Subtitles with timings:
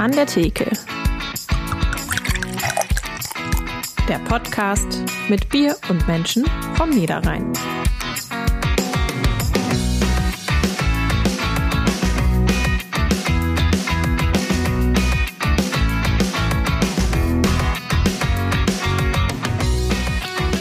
[0.00, 0.64] An der Theke.
[4.08, 7.52] Der Podcast mit Bier und Menschen vom Niederrhein.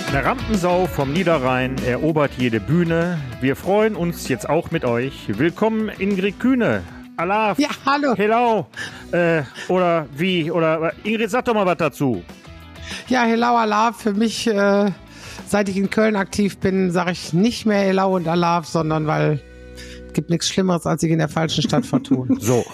[0.10, 3.22] Eine Rampensau vom Niederrhein erobert jede Bühne.
[3.40, 5.30] Wir freuen uns jetzt auch mit euch.
[5.30, 6.84] Willkommen Ingrid Kühne.
[7.20, 7.60] Alaf.
[7.60, 8.16] Ja, hallo.
[8.16, 8.68] Hello.
[9.12, 10.52] Äh, oder wie?
[10.52, 12.24] Oder Ingrid, sag doch mal was dazu.
[13.08, 14.02] Ja, Hello Alaf.
[14.02, 14.92] Für mich, äh,
[15.48, 19.42] seit ich in Köln aktiv bin, sage ich nicht mehr Hello und Alaf, sondern weil
[20.08, 22.38] es gibt nichts Schlimmeres, als sich in der falschen Stadt vertun.
[22.42, 22.66] So.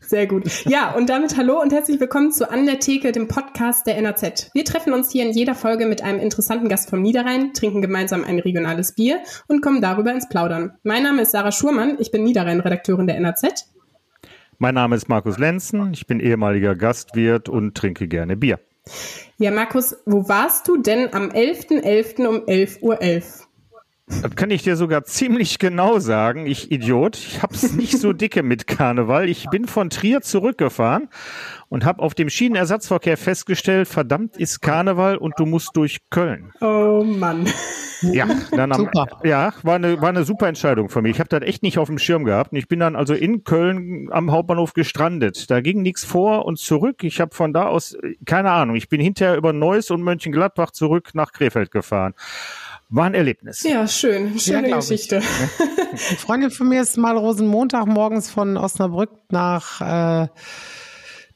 [0.00, 0.44] Sehr gut.
[0.66, 4.50] Ja, und damit hallo und herzlich willkommen zu An der Theke, dem Podcast der NAZ.
[4.52, 8.22] Wir treffen uns hier in jeder Folge mit einem interessanten Gast vom Niederrhein, trinken gemeinsam
[8.22, 10.76] ein regionales Bier und kommen darüber ins Plaudern.
[10.82, 13.71] Mein Name ist Sarah Schurmann, ich bin Niederrhein-Redakteurin der NAZ.
[14.62, 18.60] Mein Name ist Markus Lenzen, ich bin ehemaliger Gastwirt und trinke gerne Bier.
[19.38, 21.82] Ja, Markus, wo warst du denn am 11.11.
[21.82, 22.26] .11.
[22.28, 23.02] um 11.11 Uhr?
[23.02, 23.42] .11?
[24.06, 27.16] Das kann ich dir sogar ziemlich genau sagen, ich Idiot.
[27.16, 29.28] Ich hab's nicht so dicke mit Karneval.
[29.28, 31.08] Ich bin von Trier zurückgefahren
[31.68, 36.52] und habe auf dem Schienenersatzverkehr festgestellt, verdammt ist Karneval und du musst durch Köln.
[36.60, 37.46] Oh Mann.
[38.02, 39.06] Ja, dann am, Super.
[39.22, 41.12] ja, war eine, war eine super Entscheidung für mich.
[41.12, 42.52] Ich habe das echt nicht auf dem Schirm gehabt.
[42.52, 45.50] Und ich bin dann also in Köln am Hauptbahnhof gestrandet.
[45.50, 47.04] Da ging nichts vor und zurück.
[47.04, 50.72] Ich habe von da aus, äh, keine Ahnung, ich bin hinterher über Neuss und Mönchengladbach
[50.72, 52.14] zurück nach Krefeld gefahren.
[52.94, 53.62] War ein Erlebnis.
[53.62, 54.38] Ja, schön.
[54.38, 54.74] Schöne ich.
[54.74, 55.16] Geschichte.
[55.16, 60.28] Eine Freundin von mir ist mal Rosenmontag morgens von Osnabrück nach äh,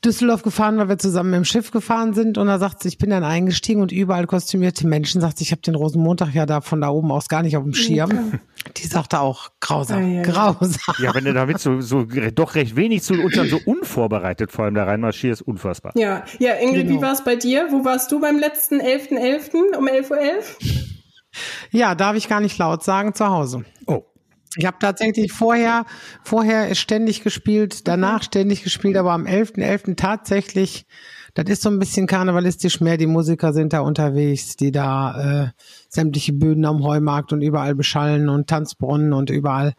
[0.05, 2.37] Düsseldorf gefahren, weil wir zusammen im Schiff gefahren sind.
[2.37, 5.23] Und da sagt sie, ich bin dann eingestiegen und überall kostümierte Menschen.
[5.23, 7.65] Sagt sie, ich habe den Rosenmontag ja da von da oben aus gar nicht auf
[7.65, 8.39] dem Schirm.
[8.77, 10.23] Die sagte auch, grausam, ei, ei.
[10.23, 10.95] grausam.
[10.99, 14.67] Ja, wenn du damit so, so doch recht wenig zu uns dann so unvorbereitet vor
[14.67, 15.93] allem da reinmarschierst, unfassbar.
[15.97, 16.99] Ja, ja, Ingrid, Genau.
[16.99, 17.69] wie war es bei dir?
[17.71, 19.75] Wo warst du beim letzten 11.11.
[19.79, 20.96] um 11.11 Uhr?
[21.71, 23.65] Ja, darf ich gar nicht laut sagen, zu Hause.
[23.87, 24.05] Oh.
[24.59, 25.85] Ich habe tatsächlich vorher,
[26.25, 29.97] vorher ständig gespielt, danach ständig gespielt, aber am 11.11.
[29.97, 30.87] tatsächlich,
[31.35, 35.49] das ist so ein bisschen karnevalistisch mehr, die Musiker sind da unterwegs, die da äh,
[35.91, 39.75] sämtliche Bühnen am Heumarkt und überall beschallen und Tanzbrunnen und überall.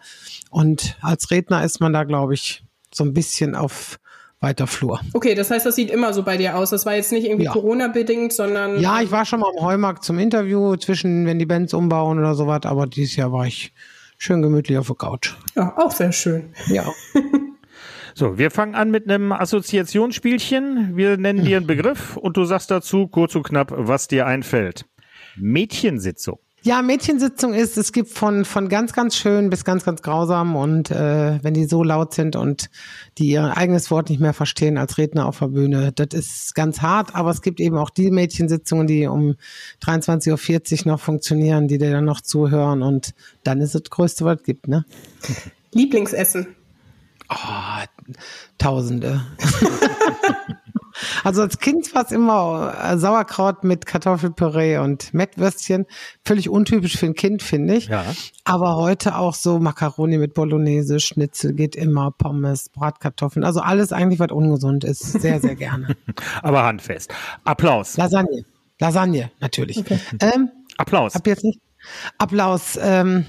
[0.51, 2.63] Und als Redner ist man da, glaube ich,
[2.93, 3.99] so ein bisschen auf
[4.39, 4.99] weiter Flur.
[5.13, 6.69] Okay, das heißt, das sieht immer so bei dir aus.
[6.69, 7.51] Das war jetzt nicht irgendwie Ja.
[7.51, 8.79] Corona-bedingt, sondern.
[8.79, 12.35] Ja, ich war schon mal am Heumarkt zum Interview zwischen, wenn die Bands umbauen oder
[12.35, 13.73] sowas, aber dieses Jahr war ich
[14.17, 15.33] schön gemütlich auf der Couch.
[15.55, 16.53] ja, auch sehr schön.
[16.67, 16.85] Ja.
[18.19, 20.97] So, wir fangen an mit einem Assoziationsspielchen.
[20.97, 24.85] Wir nennen dir einen Begriff und du sagst dazu kurz und knapp, was dir einfällt.
[25.35, 26.39] Mädchensitzung.
[26.67, 30.91] Ja, Mädchensitzung ist, es gibt von, von ganz, ganz schön bis ganz, ganz grausam und
[30.91, 32.69] äh, wenn die so laut sind und
[33.17, 36.81] die ihr eigenes Wort nicht mehr verstehen als Redner auf der Bühne, das ist ganz
[36.81, 39.35] hart, aber es gibt eben auch die Mädchensitzungen, die um
[39.81, 43.13] 23.40 Uhr noch funktionieren, die dir dann noch zuhören und
[43.45, 44.83] dann ist es das Größte, was es gibt, ne?
[45.71, 46.47] Lieblingsessen.
[47.29, 47.85] Oh,
[48.57, 49.21] Tausende.
[51.23, 55.85] also als Kind war es immer äh, Sauerkraut mit Kartoffelpüree und Mettwürstchen.
[56.23, 57.87] Völlig untypisch für ein Kind, finde ich.
[57.87, 58.05] Ja.
[58.43, 63.43] Aber heute auch so Macaroni mit Bolognese, Schnitzel geht immer, Pommes, Bratkartoffeln.
[63.43, 65.01] Also alles eigentlich, was ungesund ist.
[65.01, 65.95] Sehr, sehr gerne.
[66.41, 67.13] Aber handfest.
[67.43, 67.97] Applaus.
[67.97, 68.45] Lasagne.
[68.79, 69.83] Lasagne, natürlich.
[70.19, 71.15] Ähm, Applaus.
[71.15, 71.59] hab jetzt nicht.
[72.17, 72.77] Applaus.
[72.81, 73.25] Ähm,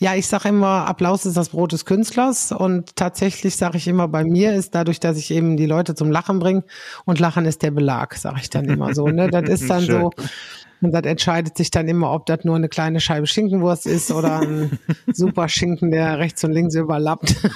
[0.00, 4.06] ja, ich sage immer, Applaus ist das Brot des Künstlers und tatsächlich sage ich immer,
[4.06, 6.64] bei mir ist dadurch, dass ich eben die Leute zum Lachen bringe
[7.04, 9.08] und Lachen ist der Belag, sage ich dann immer so.
[9.08, 9.28] Ne?
[9.28, 10.00] Das ist dann Schön.
[10.02, 10.10] so,
[10.80, 14.40] und das entscheidet sich dann immer, ob das nur eine kleine Scheibe Schinkenwurst ist oder
[14.40, 14.78] ein
[15.12, 17.36] super Schinken, der rechts und links überlappt.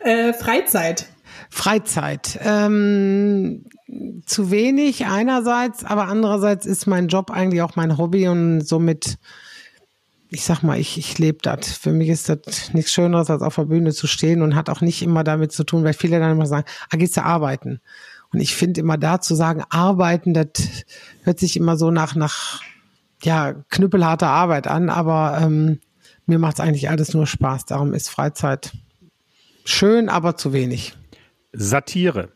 [0.00, 1.06] Äh, Freizeit.
[1.50, 2.38] Freizeit.
[2.44, 3.64] Ähm,
[4.24, 9.18] zu wenig einerseits, aber andererseits ist mein Job eigentlich auch mein Hobby und somit,
[10.30, 11.72] ich sag mal, ich, ich lebe das.
[11.72, 14.80] Für mich ist das nichts Schöneres, als auf der Bühne zu stehen und hat auch
[14.80, 17.80] nicht immer damit zu tun, weil viele dann immer sagen, ah, gehst du arbeiten?
[18.32, 20.48] Und ich finde immer da zu sagen, arbeiten, das
[21.22, 22.60] hört sich immer so nach, nach
[23.22, 25.80] ja, knüppelharter Arbeit an, aber ähm,
[26.26, 27.64] mir macht es eigentlich alles nur Spaß.
[27.64, 28.72] Darum ist Freizeit
[29.64, 30.94] schön, aber zu wenig.
[31.52, 32.28] Satire.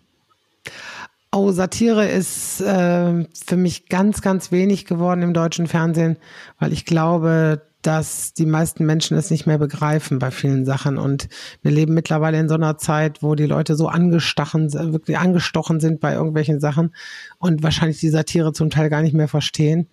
[1.30, 6.16] Oh, Satire ist äh, für mich ganz, ganz wenig geworden im deutschen Fernsehen,
[6.58, 10.98] weil ich glaube, dass die meisten Menschen es nicht mehr begreifen bei vielen Sachen.
[10.98, 11.28] Und
[11.62, 16.00] wir leben mittlerweile in so einer Zeit, wo die Leute so angestachen, wirklich angestochen sind
[16.00, 16.94] bei irgendwelchen Sachen
[17.38, 19.88] und wahrscheinlich die Satire zum Teil gar nicht mehr verstehen.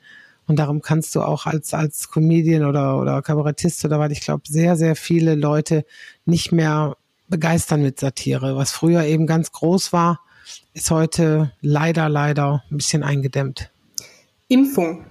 [0.46, 4.44] Und darum kannst du auch als, als Comedian oder, oder Kabarettist oder was, ich glaube,
[4.48, 5.86] sehr, sehr viele Leute
[6.26, 6.96] nicht mehr
[7.28, 8.56] begeistern mit Satire.
[8.56, 10.22] Was früher eben ganz groß war,
[10.74, 13.72] ist heute leider, leider ein bisschen eingedämmt.
[14.48, 15.06] Impfung.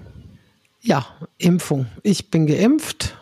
[0.80, 1.06] Ja,
[1.38, 1.86] Impfung.
[2.02, 3.16] Ich bin geimpft.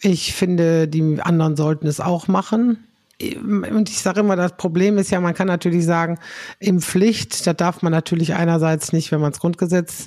[0.00, 2.84] Ich finde, die anderen sollten es auch machen.
[3.20, 6.18] Und ich sage immer, das Problem ist ja, man kann natürlich sagen,
[6.58, 10.06] Impfpflicht, da darf man natürlich einerseits nicht, wenn man das Grundgesetz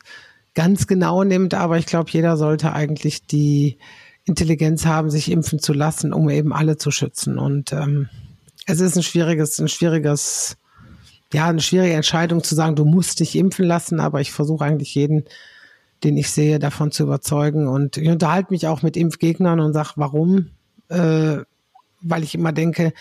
[0.54, 3.78] ganz genau nimmt, aber ich glaube, jeder sollte eigentlich die
[4.25, 7.40] Intelligenz haben, sich impfen zu lassen, um eben alle zu schützen.
[7.40, 8.10] Und ähm,
[8.68, 10.57] es ist ein schwieriges, ein schwieriges,
[11.34, 14.94] ja, eine schwierige Entscheidung zu sagen, du musst dich impfen lassen, aber ich versuche eigentlich
[14.94, 15.25] jeden,
[16.04, 17.68] den ich sehe, davon zu überzeugen.
[17.68, 20.51] Und ich unterhalte mich auch mit Impfgegnern und sage, warum?
[20.90, 21.40] Äh,
[22.01, 22.94] weil ich immer denke,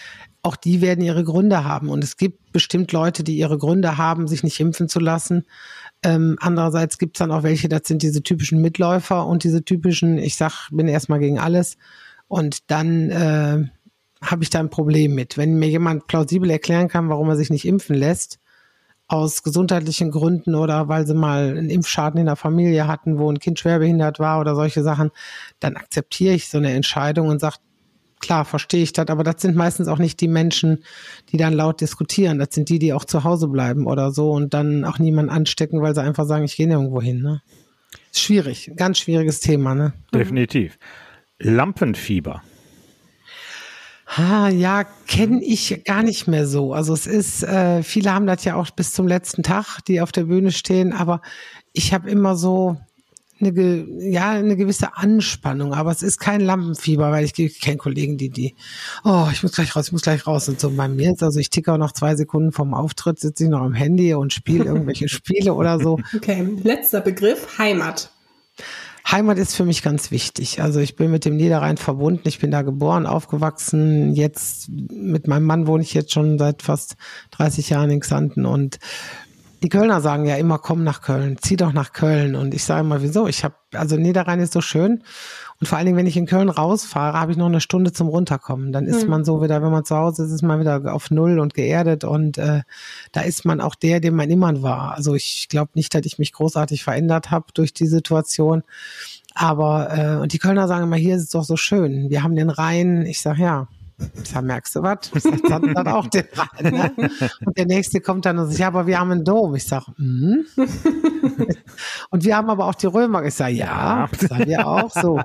[0.43, 1.89] auch die werden ihre Gründe haben.
[1.89, 5.45] Und es gibt bestimmt Leute, die ihre Gründe haben, sich nicht impfen zu lassen.
[6.03, 10.19] Ähm, andererseits gibt es dann auch welche, das sind diese typischen Mitläufer und diese typischen,
[10.19, 11.77] ich sag, bin erstmal gegen alles.
[12.29, 13.65] Und dann äh,
[14.23, 15.37] habe ich da ein Problem mit.
[15.37, 18.39] Wenn mir jemand plausibel erklären kann, warum er sich nicht impfen lässt,
[19.09, 23.39] aus gesundheitlichen Gründen oder weil sie mal einen Impfschaden in der Familie hatten, wo ein
[23.39, 25.11] Kind schwerbehindert war oder solche Sachen,
[25.61, 27.57] dann akzeptiere ich so eine Entscheidung und sage,
[28.21, 30.85] klar, verstehe ich das, aber das sind meistens auch nicht die Menschen,
[31.31, 32.39] die dann laut diskutieren.
[32.39, 35.81] Das sind die, die auch zu Hause bleiben oder so und dann auch niemanden anstecken,
[35.81, 37.23] weil sie einfach sagen, ich gehe nirgendwo hin.
[37.23, 37.41] Ne?
[38.13, 39.75] Schwierig, ganz schwieriges Thema.
[39.75, 39.93] Ne?
[40.13, 40.79] Definitiv.
[41.39, 42.43] Lampenfieber.
[44.17, 46.73] Ah, ja, kenne ich gar nicht mehr so.
[46.73, 50.13] Also es ist, äh, viele haben das ja auch bis zum letzten Tag, die auf
[50.13, 51.21] der Bühne stehen, aber
[51.73, 52.79] ich habe immer so,
[53.41, 58.17] eine, ja, eine gewisse Anspannung, aber es ist kein Lampenfieber, weil ich, ich kenne Kollegen,
[58.17, 58.55] die, die,
[59.05, 60.49] oh, ich muss gleich raus, ich muss gleich raus.
[60.49, 63.45] Und so bei mir jetzt, also ich ticke auch noch zwei Sekunden vom Auftritt, sitze
[63.45, 66.01] ich noch am Handy und spiele irgendwelche Spiele oder so.
[66.17, 68.11] Okay, letzter Begriff, Heimat.
[69.11, 70.61] Heimat ist für mich ganz wichtig.
[70.61, 72.29] Also ich bin mit dem Niederrhein verbunden.
[72.29, 74.15] Ich bin da geboren, aufgewachsen.
[74.15, 76.97] Jetzt mit meinem Mann wohne ich jetzt schon seit fast
[77.31, 78.79] 30 Jahren in Xanten und
[79.63, 82.37] die Kölner sagen ja immer, komm nach Köln, zieh doch nach Köln.
[82.37, 83.27] Und ich sage immer, wieso?
[83.27, 85.03] Ich habe, also Niederrhein ist so schön.
[85.61, 88.09] Und vor allen Dingen, wenn ich in Köln rausfahre, habe ich noch eine Stunde zum
[88.09, 88.73] Runterkommen.
[88.73, 89.11] Dann ist mhm.
[89.11, 92.05] man so wieder, wenn man zu Hause ist, ist man wieder auf Null und geerdet.
[92.05, 92.63] Und äh,
[93.11, 94.95] da ist man auch der, dem man immer war.
[94.95, 98.63] Also ich glaube nicht, dass ich mich großartig verändert habe durch die Situation.
[99.35, 102.09] Aber, äh, und die Kölner sagen immer, hier ist es doch so schön.
[102.09, 103.05] Wir haben den Rhein.
[103.07, 103.69] Ich sage, ja,
[104.23, 105.11] ich sag, merkst du was?
[105.15, 106.73] Ich sag, dann, dann auch den rein.
[106.73, 107.11] Ne?
[107.45, 109.55] Und der nächste kommt dann und sagt, ja, aber wir haben einen Dom.
[109.55, 110.41] Ich sag, mm.
[112.11, 113.25] Und wir haben aber auch die Römer.
[113.25, 115.21] Ich sag, ja, das haben wir auch so.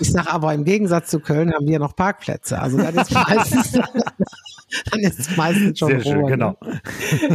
[0.00, 2.60] Ich sag, aber im Gegensatz zu Köln haben wir noch Parkplätze.
[2.60, 6.56] Also das ist meistens, dann ist es meistens schon Sehr schön, Ruhe, genau.
[6.62, 6.80] Ne?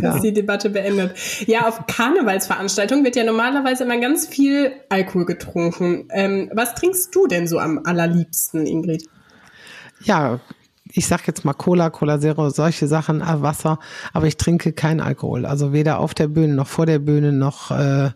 [0.02, 0.16] Ja.
[0.16, 1.16] Ist die Debatte beendet.
[1.48, 6.08] Ja, auf Karnevalsveranstaltungen wird ja normalerweise immer ganz viel Alkohol getrunken.
[6.12, 9.08] Ähm, was trinkst du denn so am allerliebsten, Ingrid?
[10.02, 10.40] Ja,
[10.96, 13.80] ich sag jetzt mal Cola, Cola Zero, solche Sachen, äh, Wasser,
[14.14, 15.46] aber ich trinke keinen Alkohol.
[15.46, 18.12] Also weder auf der Bühne noch vor der Bühne noch äh,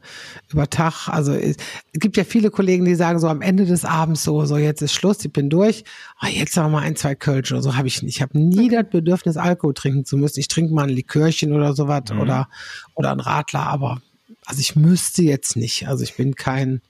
[0.52, 1.10] über Tag.
[1.10, 1.58] Also es
[1.94, 4.94] gibt ja viele Kollegen, die sagen so am Ende des Abends so, so jetzt ist
[4.94, 5.84] Schluss, ich bin durch.
[6.22, 8.18] Oh, jetzt noch mal ein, zwei Kölsch oder so habe ich nicht.
[8.18, 10.40] Ich habe nie das Bedürfnis, Alkohol trinken zu müssen.
[10.40, 12.20] Ich trinke mal ein Likörchen oder sowas mhm.
[12.20, 12.48] oder,
[12.94, 14.02] oder ein Radler, aber
[14.46, 15.88] also ich müsste jetzt nicht.
[15.88, 16.82] Also ich bin kein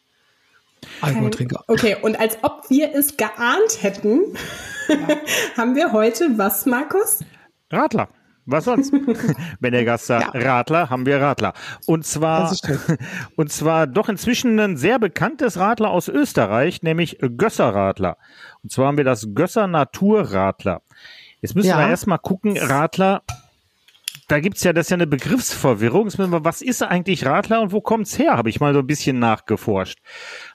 [1.02, 1.64] Alkoholtrinker.
[1.68, 4.22] Okay, und als ob wir es geahnt hätten,
[4.88, 4.98] ja.
[5.58, 7.20] haben wir heute was, Markus?
[7.72, 8.10] Radler.
[8.50, 8.94] Was sonst?
[9.60, 10.42] Wenn der Gast sagt ja.
[10.42, 11.54] Radler, haben wir Radler.
[11.86, 12.56] Und zwar,
[13.36, 18.18] und zwar doch inzwischen ein sehr bekanntes Radler aus Österreich, nämlich Gösser Radler.
[18.64, 20.82] Und zwar haben wir das Gösser Naturradler.
[21.42, 21.78] Jetzt müssen ja.
[21.78, 23.22] wir erstmal gucken, Radler,
[24.28, 26.10] da gibt's ja, das ist ja eine Begriffsverwirrung.
[26.18, 28.36] Was ist eigentlich Radler und wo kommt's her?
[28.36, 30.00] Habe ich mal so ein bisschen nachgeforscht.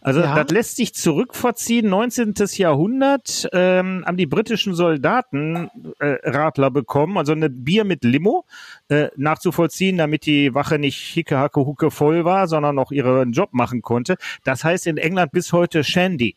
[0.02, 0.34] Also ja.
[0.34, 1.88] das lässt sich zurückverziehen.
[1.88, 2.34] 19.
[2.56, 8.44] Jahrhundert ähm, haben die britischen Soldaten äh, Radler bekommen, also eine Bier mit Limo
[8.88, 13.54] äh, nachzuvollziehen, damit die Wache nicht hicke, hacke, hucke voll war, sondern noch ihren Job
[13.54, 14.16] machen konnte.
[14.44, 16.36] Das heißt in England bis heute Shandy.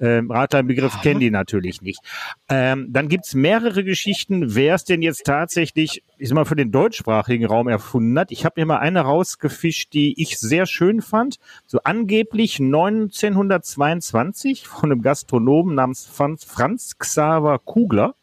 [0.00, 1.00] Ähm, Radlerbegriff ja.
[1.00, 2.00] kennen die natürlich nicht.
[2.48, 6.72] Ähm, dann gibt's mehrere Geschichten, wer es denn jetzt tatsächlich, ich sag mal, für den
[6.72, 8.32] deutschsprachigen Raum erfunden hat.
[8.32, 11.38] Ich habe mir mal eine rausgefischt, die ich sehr schön fand.
[11.66, 18.14] So angeblich 1922 von einem Gastronomen namens Franz, Franz Xaver Kugler.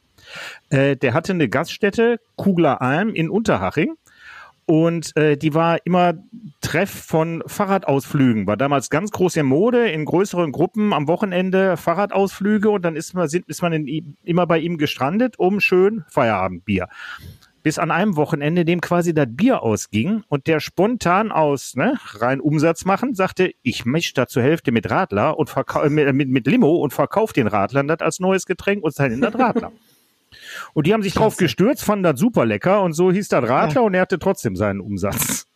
[0.69, 3.95] Äh, der hatte eine Gaststätte, Kugler Alm in Unterhaching.
[4.67, 6.15] Und äh, die war immer
[6.62, 8.48] Treff von Fahrradausflügen.
[8.48, 13.13] War damals ganz groß in Mode, in größeren Gruppen am Wochenende Fahrradausflüge und dann ist
[13.13, 16.88] man, sind, ist man in, immer bei ihm gestrandet, um schön Feierabendbier.
[17.62, 22.39] Bis an einem Wochenende, dem quasi das Bier ausging und der spontan aus ne, rein
[22.39, 25.53] Umsatz machen, sagte, ich mische da zur Hälfte mit Radler und
[25.89, 29.22] mit, mit, mit Limo und verkaufe den Radlern das als neues Getränk und sein in
[29.22, 29.72] das Radler.
[30.74, 33.83] Und die haben sich drauf gestürzt, fanden das super lecker und so hieß das Radler
[33.83, 35.47] und er hatte trotzdem seinen Umsatz.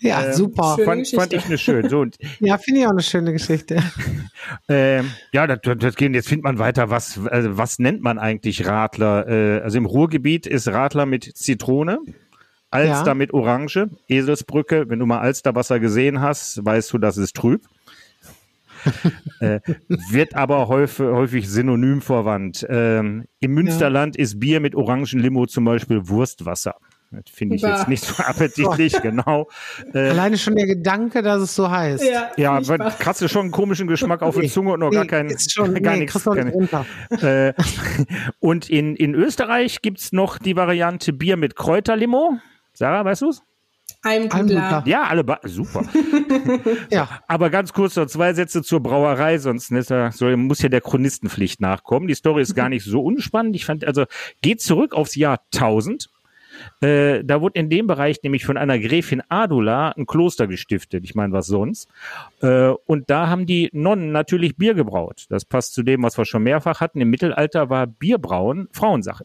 [0.00, 0.76] Ja, Ähm, super.
[0.84, 1.88] Fand, fand ich eine schön.
[1.88, 3.82] So, und, Ja, finde ich auch eine schöne Geschichte.
[4.68, 8.66] ähm, ja, das, das gehen, jetzt findet man weiter, was, also was nennt man eigentlich
[8.66, 9.26] Radler?
[9.26, 11.98] Äh, also im Ruhrgebiet ist Radler mit Zitrone,
[12.70, 13.14] Alster Ja.
[13.14, 14.84] mit Orange, Eselsbrücke.
[14.88, 17.62] Wenn du mal Alsterwasser gesehen hast, weißt du, das ist trüb.
[19.40, 19.60] Äh,
[20.10, 22.66] wird aber häufig, häufig synonym verwandt.
[22.68, 26.74] Ähm, Im Münsterland ist Bier mit Orangenlimo zum Beispiel Wurstwasser.
[27.12, 29.48] Das finde ich jetzt nicht so appetitlich, genau.
[29.92, 32.04] Äh, Alleine schon der Gedanke, dass es so heißt.
[32.36, 32.90] ja, aber furchtbar.
[32.92, 35.74] krass ist schon einen komischen Geschmack auf der Zunge und noch gar kein, ist schon,
[35.82, 36.22] gar nee, nichts.
[36.22, 36.86] du Gar.
[37.20, 37.52] Äh,
[38.38, 42.38] und in, in Österreich gibt's noch die Variante Bier mit Kräuterlimo.
[42.74, 43.42] Sarah, weißt du's?
[44.02, 44.82] Almdudler.
[44.86, 45.84] Ja, alle ba super.
[46.90, 50.80] Ja, Aber ganz kurz noch zwei Sätze zur Brauerei, sonst ne, soll, muss ja der
[50.80, 52.06] Chronistenpflicht nachkommen.
[52.06, 53.56] Die Story ist gar nicht so unspannend.
[53.56, 54.04] Ich fand, also
[54.42, 56.08] geht zurück aufs Jahr 1000.
[56.80, 61.04] Äh, da wurde in dem Bereich nämlich von einer Gräfin Adula ein Kloster gestiftet.
[61.04, 61.88] Ich meine, was sonst?
[62.42, 65.26] Äh, und da haben die Nonnen natürlich Bier gebraut.
[65.28, 67.00] Das passt zu dem, was wir schon mehrfach hatten.
[67.00, 69.24] Im Mittelalter war Bierbrauen Frauensache.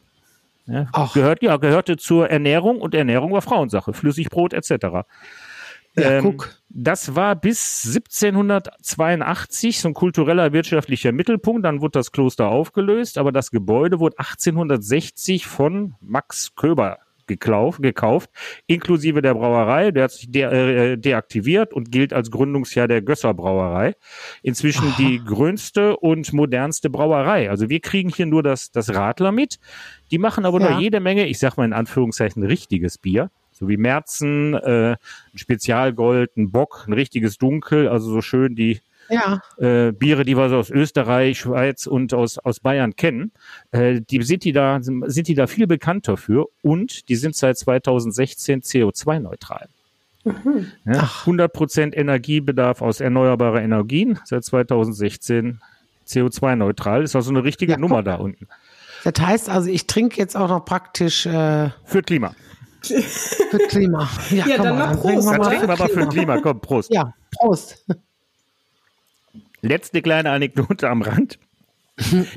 [0.68, 3.94] Ja, gehört, ja, gehörte zur Ernährung und Ernährung war Frauensache.
[3.94, 4.70] Flüssigbrot etc.
[4.72, 5.04] ja
[5.96, 6.56] Ähm, guck.
[6.70, 11.64] Das war bis 1782 so ein kultureller wirtschaftlicher Mittelpunkt.
[11.66, 18.30] Dann wurde das Kloster aufgelöst, aber das Gebäude wurde 1860 von Max Köber gekauft, gekauft
[18.68, 19.92] inklusive der Brauerei.
[19.92, 23.96] Der hat sich de äh, deaktiviert und gilt als Gründungsjahr der Gösser Brauerei.
[24.44, 27.50] Inzwischen die größte und modernste Brauerei.
[27.50, 29.60] Also wir kriegen hier nur das, das Radler mit.
[30.12, 30.72] Die machen aber Ja.
[30.72, 33.32] noch jede Menge, ich sag mal in Anführungszeichen, richtiges Bier.
[33.52, 38.82] So wie Merzen, äh, ein Spezialgold, ein Bock, ein richtiges Dunkel, also so schön die
[39.10, 43.32] Ja, äh, Biere, die wir so aus Österreich, Schweiz und aus, aus Bayern kennen,
[43.72, 47.58] äh, die sind die da, sind die da viel bekannter für und die sind seit
[47.58, 49.68] 2016 CO2-neutral.
[50.86, 55.60] Ja, 100% Energiebedarf aus erneuerbarer Energien seit 2016
[56.08, 57.04] CO2-neutral.
[57.04, 58.48] Ist also eine richtige Ja, Nummer da unten.
[59.04, 62.34] das heißt also, ich trinke jetzt auch noch praktisch äh, Für Klima.
[62.82, 64.10] für Klima.
[64.32, 65.28] Ja, Ja, komm dann mal, noch trinken Prost.
[65.28, 66.42] wir Dann mal trinken wir aber für Klima.
[66.42, 66.92] Komm, Prost.
[66.94, 67.86] Ja, Prost.
[69.66, 71.40] Letzte kleine Anekdote am Rand.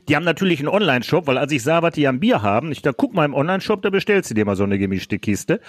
[0.09, 2.81] Die haben natürlich einen Online-Shop, weil als ich sah, was die am Bier haben, ich
[2.81, 5.61] da guck mal im Online-Shop, da bestellst du dir mal so eine gemischte Kiste.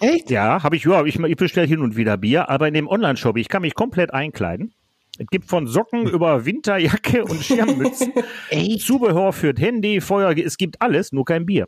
[0.00, 0.30] Echt?
[0.30, 3.36] Ja, habe ich, ja, ich, ich bestelle hin und wieder Bier, aber in dem Online-Shop,
[3.36, 4.72] ich kann mich komplett einkleiden.
[5.18, 8.12] Es gibt von Socken über Winterjacke und Schirmmützen?
[8.78, 11.66] Zubehör für das Handy, Feuer, es gibt alles, nur kein Bier.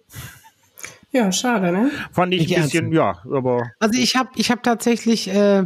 [1.13, 1.91] Ja, schade, ne?
[2.13, 5.65] Fand ich Nicht ein bisschen, ja, aber Also ich habe ich hab tatsächlich, äh,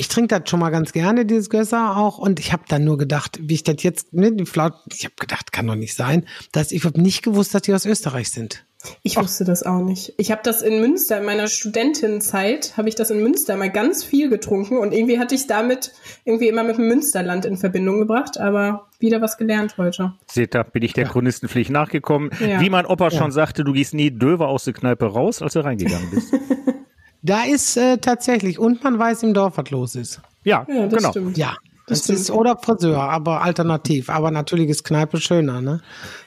[0.00, 2.18] ich trinke das schon mal ganz gerne, dieses Gösser auch.
[2.18, 5.16] Und ich habe dann nur gedacht, wie ich das jetzt, ne, die Flaut, ich habe
[5.18, 8.64] gedacht, kann doch nicht sein, dass ich habe nicht gewusst, dass die aus Österreich sind.
[9.02, 10.14] Ich wusste das auch nicht.
[10.16, 14.04] Ich habe das in Münster, in meiner Studentenzeit, habe ich das in Münster mal ganz
[14.04, 15.92] viel getrunken und irgendwie hatte ich damit
[16.24, 20.12] irgendwie immer mit dem Münsterland in Verbindung gebracht, aber wieder was gelernt heute.
[20.30, 22.30] seht da bin ich der Chronistenpflicht nachgekommen.
[22.38, 22.60] Ja.
[22.60, 25.64] Wie mein Opa schon sagte, du gehst nie döver aus der Kneipe raus, als du
[25.64, 26.32] reingegangen bist.
[27.22, 30.20] Da ist äh, tatsächlich, und man weiß im Dorf, was los ist.
[30.44, 31.10] Ja, Ja, das genau.
[31.10, 31.38] stimmt.
[31.38, 31.56] Ja.
[31.86, 34.10] Das Das, ist, oder Friseur, aber alternativ.
[34.10, 35.80] Aber natürlich ist Kneipe schöner, ne?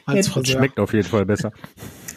[0.07, 0.57] Als Ja, Friseur.
[0.57, 1.51] Schmeckt auf jeden Fall besser.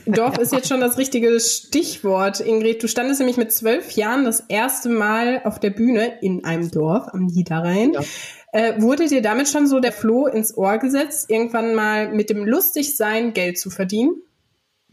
[0.07, 2.83] Dorf ist jetzt schon das richtige Stichwort, Ingrid.
[2.83, 7.09] Du standest nämlich mit zwölf Jahren das erste Mal auf der Bühne in einem Dorf
[7.13, 7.93] am Niederrhein.
[7.93, 8.01] Ja.
[8.53, 12.45] Äh, wurde dir damit schon so der Floh ins Ohr gesetzt, irgendwann mal mit dem
[12.47, 14.15] Lustigsein Geld zu verdienen?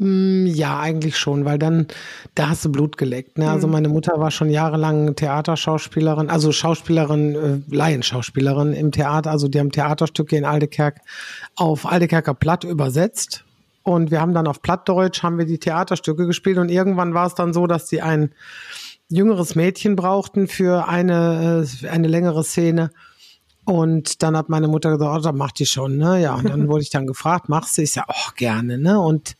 [0.01, 1.85] Mm, Ja, eigentlich schon, weil dann,
[2.33, 3.37] da hast du Blut geleckt.
[3.37, 3.49] Ne?
[3.49, 7.35] Also meine Mutter war schon jahrelang Theaterschauspielerin, also Schauspielerin,
[7.69, 9.29] äh, Laienschauspielerin im Theater.
[9.29, 11.01] Also die haben Theaterstücke in Aldekerk
[11.55, 13.45] auf Aldekerker Platt übersetzt.
[13.83, 17.35] Und wir haben dann auf Plattdeutsch haben wir die Theaterstücke gespielt und irgendwann war es
[17.35, 18.31] dann so, dass sie ein
[19.07, 22.89] jüngeres Mädchen brauchten für eine, äh, eine längere Szene.
[23.63, 26.19] Und dann hat meine Mutter gesagt, oh, das macht die schon, ne?
[26.19, 27.83] Ja, und dann wurde ich dann gefragt, machst du?
[27.83, 28.99] Ich sag, oh, gerne, ne?
[28.99, 29.35] Und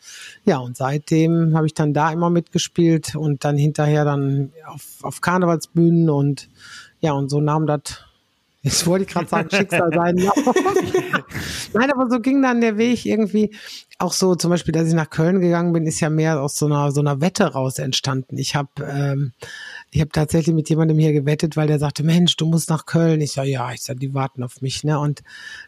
[0.45, 5.21] ja, und seitdem habe ich dann da immer mitgespielt und dann hinterher dann auf, auf
[5.21, 6.49] Karnevalsbühnen und
[6.99, 7.81] ja, und so nahm das,
[8.61, 10.15] jetzt wollte ich gerade sagen, Schicksal sein.
[11.73, 13.49] Nein, aber so ging dann der Weg irgendwie
[14.01, 16.65] auch so, zum Beispiel, dass ich nach Köln gegangen bin, ist ja mehr aus so
[16.65, 18.37] einer, so einer Wette raus entstanden.
[18.37, 19.31] Ich habe ähm,
[19.91, 23.19] ich habe tatsächlich mit jemandem hier gewettet, weil der sagte, Mensch, du musst nach Köln.
[23.21, 24.97] Ich sag, ja, ich sag, die warten auf mich, ne?
[24.99, 25.21] Und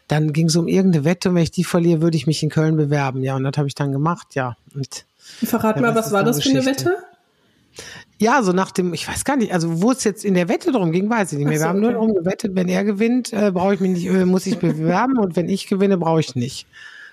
[0.08, 2.48] dann ging es um irgendeine Wette, und wenn ich die verliere, würde ich mich in
[2.48, 3.22] Köln bewerben.
[3.22, 4.56] Ja, und das habe ich dann gemacht, ja.
[4.74, 6.86] Und Verrat Ja, mal, was war das für eine Geschichte.
[6.86, 6.96] Wette?
[8.18, 10.70] ja, so nach dem, ich weiß gar nicht, also wo es jetzt in der Wette
[10.72, 11.58] drum ging, weiß ich nicht mehr.
[11.58, 14.24] So, Wir haben nur darum gewettet, wenn er gewinnt, äh, brauche ich mich nicht, äh,
[14.24, 16.66] muss ich bewerben und wenn ich gewinne, brauche ich nicht.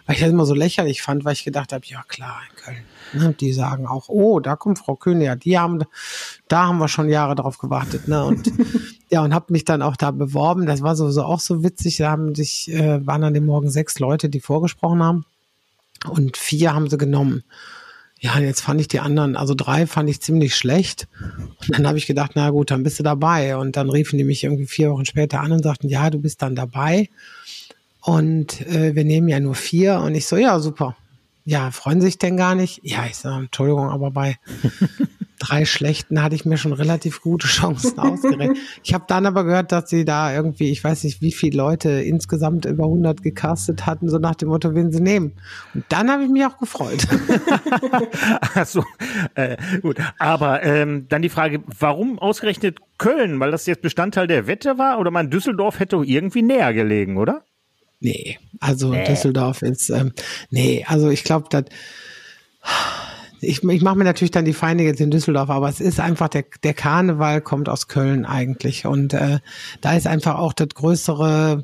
[0.06, 2.84] weil ich das immer so lächerlich fand, weil ich gedacht habe, ja klar, in Köln.
[3.14, 5.84] Ne, die sagen auch, oh, da kommt Frau Köhn, ja, die haben,
[6.48, 8.24] da haben wir schon Jahre drauf gewartet, ne?
[8.24, 8.52] Und
[9.10, 10.66] ja, und habe mich dann auch da beworben.
[10.66, 11.98] Das war sowieso auch so witzig.
[11.98, 15.26] Da haben sich, äh, waren an dem Morgen sechs Leute, die vorgesprochen haben.
[16.10, 17.44] Und vier haben sie genommen.
[18.20, 21.08] Ja, jetzt fand ich die anderen, also drei fand ich ziemlich schlecht.
[21.60, 23.58] Und dann habe ich gedacht, na gut, dann bist du dabei.
[23.58, 26.42] Und dann riefen die mich irgendwie vier Wochen später an und sagten, ja, du bist
[26.42, 27.10] dann dabei.
[28.00, 30.00] Und äh, wir nehmen ja nur vier.
[30.00, 30.96] Und ich so, ja, super.
[31.44, 32.82] Ja, freuen sich denn gar nicht?
[32.84, 34.38] Ja, ich sage, Entschuldigung, aber bei
[35.40, 38.58] drei schlechten hatte ich mir schon relativ gute Chancen ausgerechnet.
[38.84, 41.90] Ich habe dann aber gehört, dass sie da irgendwie, ich weiß nicht, wie viele Leute
[41.90, 45.34] insgesamt über 100 gecastet hatten, so nach dem Motto, wen sie nehmen.
[45.74, 47.08] Und dann habe ich mich auch gefreut.
[48.54, 48.84] Achso,
[49.34, 49.98] äh, gut.
[50.20, 53.40] Aber ähm, dann die Frage, warum ausgerechnet Köln?
[53.40, 55.00] Weil das jetzt Bestandteil der Wette war?
[55.00, 57.44] Oder mein Düsseldorf hätte irgendwie näher gelegen, oder?
[58.02, 59.06] Nee, also nee.
[59.06, 60.12] Düsseldorf ist, ähm,
[60.50, 61.66] nee, also ich glaube, dass
[63.42, 66.28] ich, ich mache mir natürlich dann die Feinde jetzt in Düsseldorf, aber es ist einfach,
[66.28, 68.86] der, der Karneval kommt aus Köln eigentlich.
[68.86, 69.40] Und äh,
[69.82, 71.64] da ist einfach auch das größere,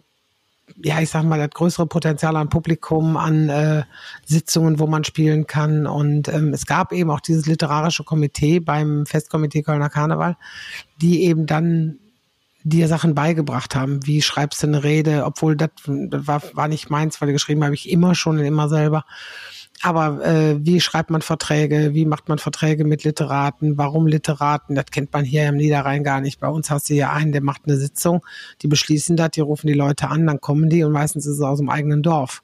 [0.83, 3.83] ja, ich sag mal, das größere Potenzial an Publikum, an äh,
[4.25, 5.85] Sitzungen, wo man spielen kann.
[5.85, 10.35] Und ähm, es gab eben auch dieses literarische Komitee beim Festkomitee Kölner Karneval,
[10.99, 11.99] die eben dann
[12.69, 14.05] dir Sachen beigebracht haben.
[14.05, 15.25] Wie schreibst du eine Rede?
[15.25, 19.05] Obwohl das, war, war nicht meins, weil geschrieben habe ich immer schon und immer selber.
[19.83, 21.93] Aber äh, wie schreibt man Verträge?
[21.93, 23.77] Wie macht man Verträge mit Literaten?
[23.77, 24.75] Warum Literaten?
[24.75, 26.39] Das kennt man hier im Niederrhein gar nicht.
[26.39, 28.25] Bei uns hast du ja einen, der macht eine Sitzung,
[28.61, 31.41] die beschließen das, die rufen die Leute an, dann kommen die und meistens ist es
[31.41, 32.41] aus dem eigenen Dorf.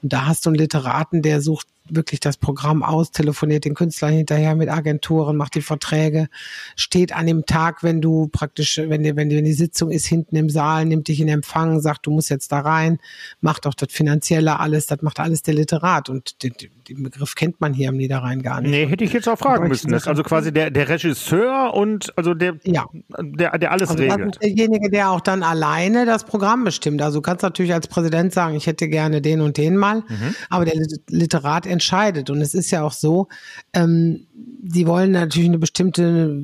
[0.00, 4.08] Und da hast du einen Literaten, der sucht wirklich das Programm aus, telefoniert den Künstler
[4.08, 6.28] hinterher mit Agenturen, macht die Verträge,
[6.76, 10.06] steht an dem Tag, wenn du praktisch, wenn die, wenn die, wenn die Sitzung ist
[10.06, 12.98] hinten im Saal, nimmt dich in Empfang, sagt, du musst jetzt da rein,
[13.40, 16.52] macht auch das Finanzielle alles, das macht alles der Literat und den,
[16.88, 18.70] den Begriff kennt man hier im Niederrhein gar nicht.
[18.70, 19.90] Nee, hätte ich jetzt auch fragen müssen.
[19.90, 22.86] Das ist also quasi der, der Regisseur und also der, ja.
[23.20, 24.38] der, der alles also regelt.
[24.42, 27.02] Derjenige, der auch dann alleine das Programm bestimmt.
[27.02, 30.34] Also du kannst natürlich als Präsident sagen, ich hätte gerne den und den mal, mhm.
[30.48, 30.74] aber der
[31.08, 32.30] Literat entscheidet.
[32.30, 33.28] Und es ist ja auch so,
[33.74, 36.42] ähm, die wollen natürlich eine bestimmte,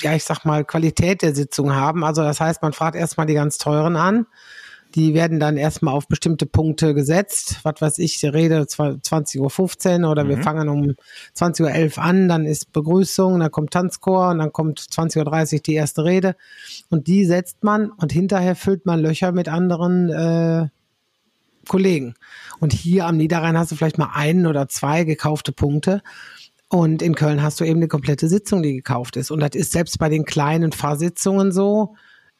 [0.00, 2.02] ja, ich sag mal, Qualität der Sitzung haben.
[2.02, 4.26] Also das heißt, man fragt erstmal die ganz teuren an.
[4.96, 7.60] Die werden dann erstmal auf bestimmte Punkte gesetzt.
[7.62, 10.28] Was weiß ich, die Rede 20.15 Uhr oder mhm.
[10.28, 10.94] wir fangen um
[11.36, 15.74] 20.11 Uhr an, dann ist Begrüßung, dann kommt Tanzchor und dann kommt 20.30 Uhr die
[15.74, 16.36] erste Rede.
[16.90, 20.68] Und die setzt man und hinterher füllt man Löcher mit anderen äh,
[21.68, 22.14] Kollegen.
[22.60, 26.02] Und hier am Niederrhein hast du vielleicht mal einen oder zwei gekaufte Punkte.
[26.68, 29.30] Und in Köln hast du eben eine komplette Sitzung, die gekauft ist.
[29.30, 31.94] Und das ist selbst bei den kleinen Fahrsitzungen so,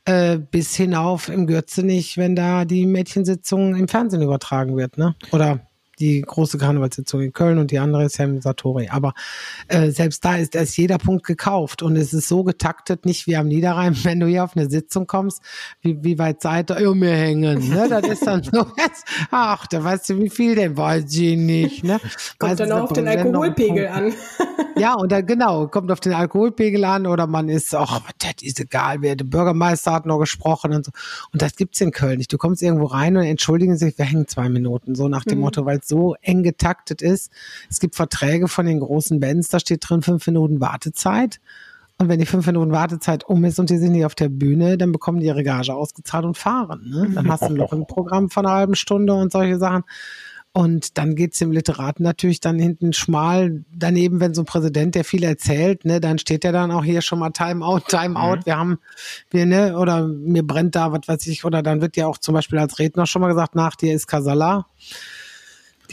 [0.06, 5.14] äh, bis hinauf im Gürzenich, wenn da die Mädchensitzung im Fernsehen übertragen wird, ne?
[5.32, 5.60] Oder
[5.98, 8.88] die große Karnevalssitzung in Köln und die andere ist ja im Satori.
[8.90, 9.14] Aber
[9.68, 13.36] äh, selbst da ist, ist jeder Punkt gekauft und es ist so getaktet, nicht wie
[13.36, 15.42] am Niederrhein, wenn du hier auf eine Sitzung kommst,
[15.80, 17.68] wie, wie weit seid ihr um mir hängen.
[17.68, 17.88] Ne?
[17.94, 18.66] Das ist dann so,
[19.30, 21.84] ach, da weißt du, wie viel denn weiß ich nicht.
[21.84, 22.00] Ne?
[22.38, 24.12] Kommt dann auch auf den Alkoholpegel an.
[24.76, 28.58] ja, und dann genau, kommt auf den Alkoholpegel an oder man ist, ach, das ist
[28.58, 30.92] egal, wer der Bürgermeister hat noch gesprochen und so.
[31.32, 32.32] Und das gibt's in Köln nicht.
[32.32, 35.44] Du kommst irgendwo rein und entschuldigen sich, wir hängen zwei Minuten, so nach dem mhm.
[35.44, 37.30] Motto, weil so eng getaktet ist.
[37.70, 41.40] Es gibt Verträge von den großen Bands, da steht drin fünf Minuten Wartezeit.
[41.98, 44.76] Und wenn die fünf Minuten Wartezeit um ist und die sind nicht auf der Bühne,
[44.76, 46.90] dann bekommen die ihre Gage ausgezahlt und fahren.
[46.90, 47.10] Ne?
[47.14, 49.84] Dann hast du ein Loch im Programm von einer halben Stunde und solche Sachen.
[50.56, 55.04] Und dann geht's dem Literaten natürlich dann hinten schmal daneben, wenn so ein Präsident, der
[55.04, 58.36] viel erzählt, ne, dann steht der dann auch hier schon mal Timeout, Timeout.
[58.36, 58.46] Mhm.
[58.46, 58.78] Wir haben,
[59.30, 62.34] wir, ne, oder mir brennt da, was weiß ich, oder dann wird ja auch zum
[62.34, 64.66] Beispiel als Redner schon mal gesagt, nach dir ist Kasala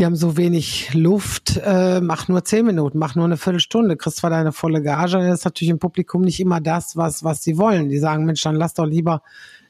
[0.02, 4.18] die haben so wenig Luft, äh, mach nur zehn Minuten, mach nur eine Viertelstunde, kriegst
[4.18, 7.60] zwar deine volle Gage, das ist natürlich im Publikum nicht immer das, was, was sie
[7.60, 7.88] wollen.
[7.88, 9.22] Die sagen, Mensch, dann lass doch lieber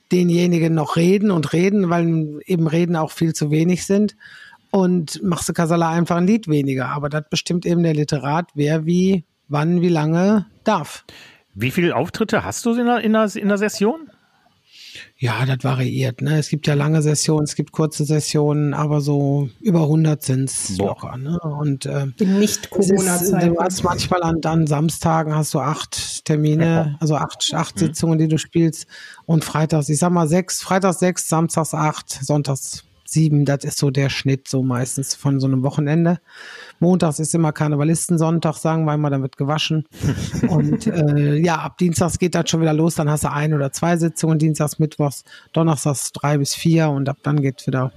[0.09, 4.15] denjenigen noch reden und reden, weil eben Reden auch viel zu wenig sind.
[4.71, 6.87] Und machst du Kasala einfach ein Lied weniger.
[6.87, 11.03] Aber das bestimmt eben der Literat, wer wie, wann, wie lange darf.
[11.55, 14.10] Wie viele Auftritte hast du in der, in der, in der Session?
[15.21, 16.23] Ja, das variiert.
[16.23, 16.39] Ne?
[16.39, 21.15] Es gibt ja lange Sessionen, es gibt kurze Sessionen, aber so über 100 sind's locker.
[21.15, 21.39] Ne?
[21.41, 23.53] Und äh, in nicht Corona-Zeiten.
[23.53, 27.79] Du hast manchmal an, an Samstagen hast du acht Termine, also acht, acht mhm.
[27.79, 28.87] Sitzungen, die du spielst.
[29.27, 33.45] Und freitags, ich sag mal sechs, freitags sechs, samstags acht, sonntags sieben.
[33.45, 36.19] Das ist so der Schnitt so meistens von so einem Wochenende.
[36.79, 39.87] Montags ist immer Karnevalistensonntag, sagen wir mal, dann wird gewaschen.
[40.49, 43.71] und äh, ja, ab Dienstags geht das schon wieder los, dann hast du ein oder
[43.71, 47.91] zwei Sitzungen, Dienstags, Mittwochs, Donnerstags drei bis vier und ab dann geht wieder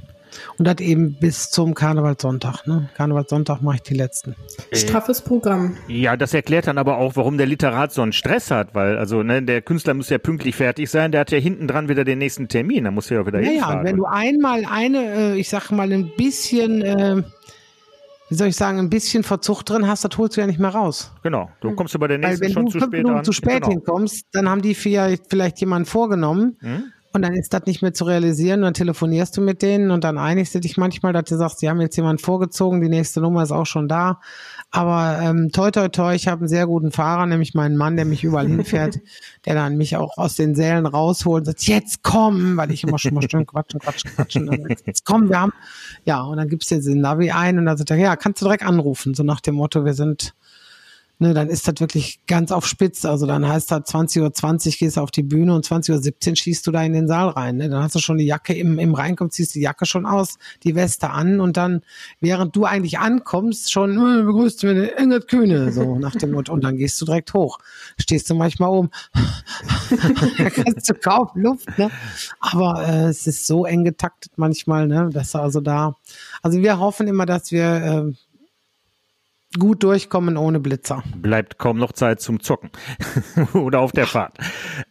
[0.58, 2.66] Und das eben bis zum Karnevalssonntag.
[2.66, 2.88] Ne?
[2.96, 4.34] Karnevalssonntag mache ich die letzten.
[4.72, 5.76] Straffes Programm.
[5.88, 9.22] Ja, das erklärt dann aber auch, warum der Literat so einen Stress hat, weil also
[9.22, 12.18] ne, der Künstler muss ja pünktlich fertig sein, der hat ja hinten dran wieder den
[12.18, 13.84] nächsten Termin, da muss er ja wieder Naja, hinfahren.
[13.84, 17.22] wenn du einmal eine, äh, ich sag mal, ein bisschen, äh,
[18.30, 20.70] wie soll ich sagen, ein bisschen Verzucht drin hast, das holst du ja nicht mehr
[20.70, 21.12] raus.
[21.22, 23.24] genau, du kommst über der Weil nächsten wenn schon du zu spät Minuten an.
[23.24, 23.68] zu spät genau.
[23.70, 26.84] hinkommst, dann haben die vielleicht, vielleicht jemanden vorgenommen Hm?
[27.14, 28.62] Und dann ist das nicht mehr zu realisieren.
[28.62, 31.70] Dann telefonierst du mit denen und dann einigst du dich manchmal, dass du sagst, sie
[31.70, 34.20] haben jetzt jemanden vorgezogen, die nächste Nummer ist auch schon da.
[34.72, 38.04] Aber ähm, toi toi toi, ich habe einen sehr guten Fahrer, nämlich meinen Mann, der
[38.04, 38.98] mich überall hinfährt,
[39.46, 42.98] der dann mich auch aus den Sälen rausholt und sagt, jetzt komm, weil ich immer
[42.98, 44.66] schon mal schön quatschen, quatschen, quatschen.
[44.84, 45.52] Jetzt komm, wir haben,
[46.04, 48.42] ja, und dann gibst du jetzt den Navi ein und dann sagt er, ja, kannst
[48.42, 50.34] du direkt anrufen, so nach dem Motto, wir sind
[51.18, 53.04] ne, dann ist das wirklich ganz auf Spitz.
[53.04, 54.20] Also dann heißt das 20.20
[54.66, 57.28] Uhr gehst du auf die Bühne und 20.17 Uhr schießt du da in den Saal
[57.30, 57.56] rein.
[57.56, 57.68] Ne?
[57.68, 60.74] Dann hast du schon die Jacke im, im Reinkommen, ziehst die Jacke schon aus, die
[60.74, 61.82] Weste an und dann,
[62.20, 66.52] während du eigentlich ankommst, schon äh, begrüßt du mir Ingrid Kühne, so nach dem Motto.
[66.52, 67.58] Und dann gehst du direkt hoch.
[67.98, 68.90] Stehst du manchmal oben.
[70.38, 71.90] da kannst du kaum Luft, ne?
[72.40, 75.10] Aber äh, es ist so eng getaktet manchmal, ne?
[75.12, 75.96] Dass du also da.
[76.42, 78.12] Also wir hoffen immer, dass wir äh,
[79.58, 81.02] gut durchkommen ohne Blitzer.
[81.16, 82.70] Bleibt kaum noch Zeit zum Zocken
[83.54, 84.36] oder auf der Fahrt.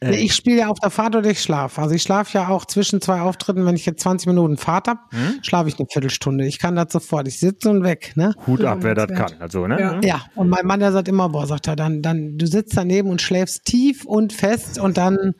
[0.02, 1.82] Nee, Ich spiele ja auf der Fahrt oder ich schlafe.
[1.82, 5.10] Also ich schlafe ja auch zwischen zwei Auftritten, wenn ich jetzt 20 Minuten Fahrt hab,
[5.42, 6.46] schlafe ich eine Viertelstunde.
[6.46, 7.28] Ich kann das sofort.
[7.28, 8.34] Ich sitze und weg, ne?
[8.48, 9.32] Hut ab, wer das kann.
[9.40, 9.80] Also, ne?
[9.80, 10.00] Ja.
[10.04, 13.10] Ja, und mein Mann, der sagt immer, boah, sagt er, dann, dann, du sitzt daneben
[13.10, 15.34] und schläfst tief und fest und dann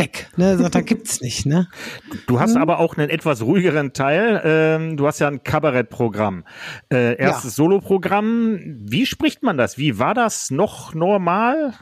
[0.00, 0.28] weg.
[0.36, 0.58] Ne?
[0.58, 1.68] Sagt er, gibt's nicht, ne?
[2.26, 4.40] Du hast aber auch einen etwas ruhigeren Teil.
[4.44, 6.44] Ähm, du hast ja ein Kabarettprogramm.
[6.92, 8.58] Äh, erstes Soloprogramm.
[8.64, 9.78] Wie spricht man das?
[9.78, 11.74] Wie war das noch normal?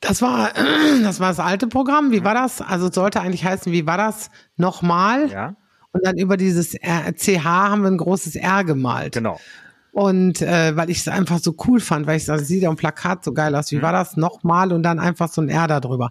[0.00, 0.50] Das war,
[1.02, 2.10] das war das alte Programm.
[2.10, 2.62] Wie war das?
[2.62, 5.28] Also es sollte eigentlich heißen, wie war das nochmal?
[5.30, 5.56] Ja,
[5.92, 9.14] Und dann über dieses R CH haben wir ein großes R gemalt.
[9.14, 9.38] genau.
[9.92, 12.76] Und äh, weil ich es einfach so cool fand, weil ich das sieht ja am
[12.76, 13.72] Plakat so geil aus.
[13.72, 14.72] Wie war das nochmal?
[14.72, 16.10] Und dann einfach so ein R da drüber.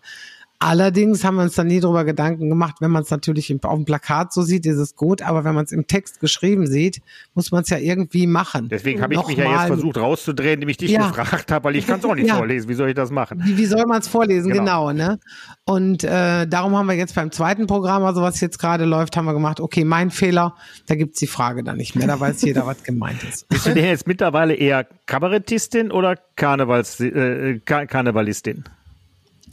[0.61, 2.75] Allerdings haben wir uns da nie drüber Gedanken gemacht.
[2.81, 5.21] Wenn man es natürlich auf dem Plakat so sieht, ist es gut.
[5.21, 7.01] Aber wenn man es im Text geschrieben sieht,
[7.33, 8.67] muss man es ja irgendwie machen.
[8.69, 11.07] Deswegen habe ich mich ja jetzt versucht rauszudrehen, indem ich dich Ja.
[11.07, 12.35] gefragt habe, weil ich kann es auch nicht Ja.
[12.35, 12.67] vorlesen.
[12.67, 13.41] Wie soll ich das machen?
[13.45, 14.51] Wie, wie soll man es vorlesen?
[14.51, 14.87] Genau.
[14.87, 15.19] Genau, ne?
[15.63, 19.25] Und äh, darum haben wir jetzt beim zweiten Programm, also was jetzt gerade läuft, haben
[19.25, 20.55] wir gemacht, okay, mein Fehler,
[20.87, 22.05] da gibt's die Frage dann nicht mehr.
[22.07, 23.47] Da weiß jeder, was gemeint ist.
[23.47, 28.65] Bist du denn jetzt mittlerweile eher Kabarettistin oder Karnevals, äh, Kar Karnevalistin?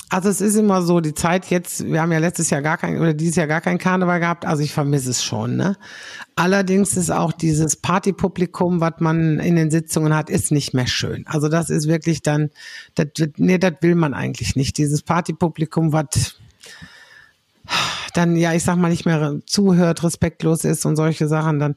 [0.09, 3.01] Also es ist immer so, die Zeit jetzt, wir haben ja letztes Jahr gar kein,
[3.01, 5.77] oder dieses Jahr gar kein Karneval gehabt, also ich vermisse es schon, ne?
[6.37, 11.27] Allerdings ist auch dieses Partypublikum, was man in den Sitzungen hat, ist nicht mehr schön.
[11.27, 12.51] Also das ist wirklich dann,
[12.95, 14.79] das, nee, das will man eigentlich nicht.
[14.79, 16.37] Dieses Partypublikum, was
[18.15, 21.75] dann, ja, ich sag mal, nicht mehr zuhört, respektlos ist und solche Sachen, dann,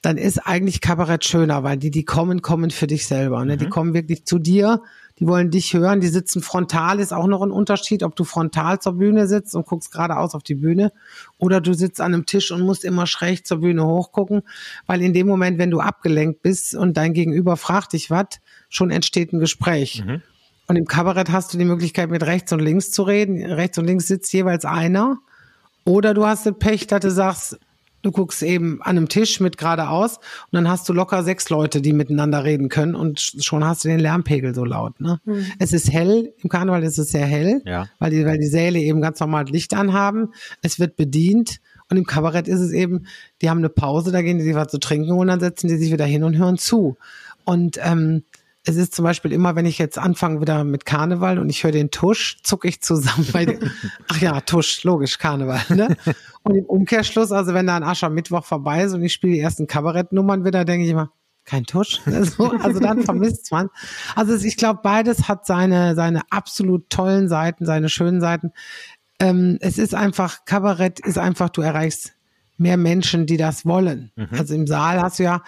[0.00, 3.44] dann ist eigentlich Kabarett schöner, weil die, die kommen, kommen für dich selber.
[3.44, 3.56] Ne?
[3.56, 4.82] Die kommen wirklich zu dir,
[5.18, 8.80] die wollen dich hören, die sitzen frontal, ist auch noch ein Unterschied, ob du frontal
[8.80, 10.92] zur Bühne sitzt und guckst geradeaus auf die Bühne
[11.38, 14.42] oder du sitzt an einem Tisch und musst immer schräg zur Bühne hochgucken,
[14.86, 18.26] weil in dem Moment, wenn du abgelenkt bist und dein Gegenüber fragt dich was,
[18.68, 20.02] schon entsteht ein Gespräch.
[20.68, 23.40] Und im Kabarett hast du die Möglichkeit, mit rechts und links zu reden.
[23.44, 25.18] Rechts und links sitzt jeweils einer.
[25.84, 27.58] Oder du hast den Pech, dass du sagst,
[28.06, 31.82] du guckst eben an einem Tisch mit geradeaus und dann hast du locker sechs Leute,
[31.82, 35.00] die miteinander reden können und sch- schon hast du den Lärmpegel so laut.
[35.00, 35.20] Ne?
[35.58, 37.86] Es ist hell, im Karneval ist es sehr hell, Ja.
[37.98, 40.32] weil, die, weil die Säle eben ganz normal Licht anhaben.
[40.62, 43.06] Es wird bedient und im Kabarett ist es eben,
[43.42, 45.76] die haben eine Pause, da gehen die sich was zu trinken und dann setzen die
[45.76, 46.96] sich wieder hin und hören zu.
[47.44, 48.22] Und ähm,
[48.68, 51.70] es ist zum Beispiel immer, wenn ich jetzt anfange wieder mit Karneval und ich höre
[51.70, 53.70] den Tusch, zucke ich zusammen bei den,
[54.08, 55.96] ach ja, Tusch, logisch, Karneval, ne?
[56.42, 59.68] Und im Umkehrschluss, also wenn da ein Aschermittwoch vorbei ist und ich spiele die ersten
[59.68, 61.12] Kabarettnummern wieder, denke ich immer,
[61.44, 62.00] kein Tusch.
[62.06, 63.70] Also, also dann vermisst man.
[64.16, 68.52] Also ich glaube, beides hat seine, seine absolut tollen Seiten, seine schönen Seiten.
[69.20, 72.14] Ähm, es ist einfach, Kabarett ist einfach, du erreichst
[72.58, 74.10] mehr Menschen, die das wollen.
[74.32, 75.42] Also im Saal hast du ja,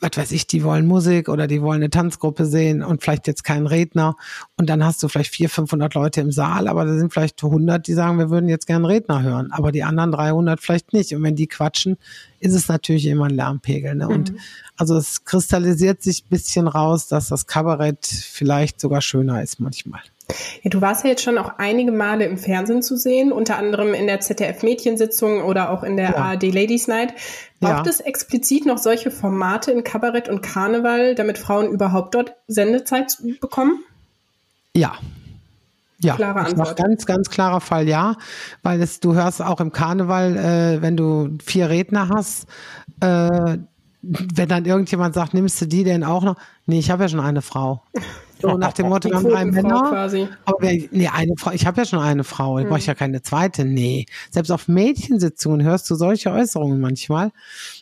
[0.00, 3.44] was weiß ich, die wollen Musik oder die wollen eine Tanzgruppe sehen und vielleicht jetzt
[3.44, 4.16] keinen Redner.
[4.56, 7.86] Und dann hast du vielleicht 400, 500 Leute im Saal, aber da sind vielleicht 100,
[7.86, 11.14] die sagen, wir würden jetzt gerne einen Redner hören, aber die anderen 300 vielleicht nicht.
[11.14, 11.96] Und wenn die quatschen,
[12.40, 13.94] ist es natürlich immer ein Lärmpegel.
[13.94, 14.08] Ne?
[14.08, 14.32] Und
[14.76, 20.00] also es kristallisiert sich ein bisschen raus, dass das Kabarett vielleicht sogar schöner ist manchmal.
[20.62, 23.94] Ja, du warst ja jetzt schon auch einige Male im Fernsehen zu sehen, unter anderem
[23.94, 26.16] in der ZDF-Mädchensitzung oder auch in der Ja.
[26.16, 27.14] ARD Ladies Night.
[27.60, 27.90] Braucht Ja.
[27.92, 33.78] es explizit noch solche Formate in Kabarett und Karneval, damit Frauen überhaupt dort Sendezeit bekommen?
[34.74, 34.94] Ja.
[36.00, 36.76] Ja, Klare Antwort.
[36.76, 38.16] ganz, ganz klarer Fall ja,
[38.62, 42.46] weil es, du hörst auch im Karneval, äh, wenn du vier Redner hast,
[43.00, 43.56] äh,
[44.02, 46.36] wenn dann irgendjemand sagt, nimmst du die denn auch noch?
[46.66, 47.82] Nee, ich habe ja schon eine Frau.
[48.40, 49.88] So nach dem Motto, wir haben drei Männer.
[49.88, 50.28] quasi.
[50.44, 53.22] Aber wer, nee, eine Frau, ich habe ja schon eine Frau, ich brauche ja keine
[53.22, 53.64] zweite.
[53.64, 54.06] Nee.
[54.30, 57.32] Selbst auf Mädchensitzungen hörst du solche Äußerungen manchmal.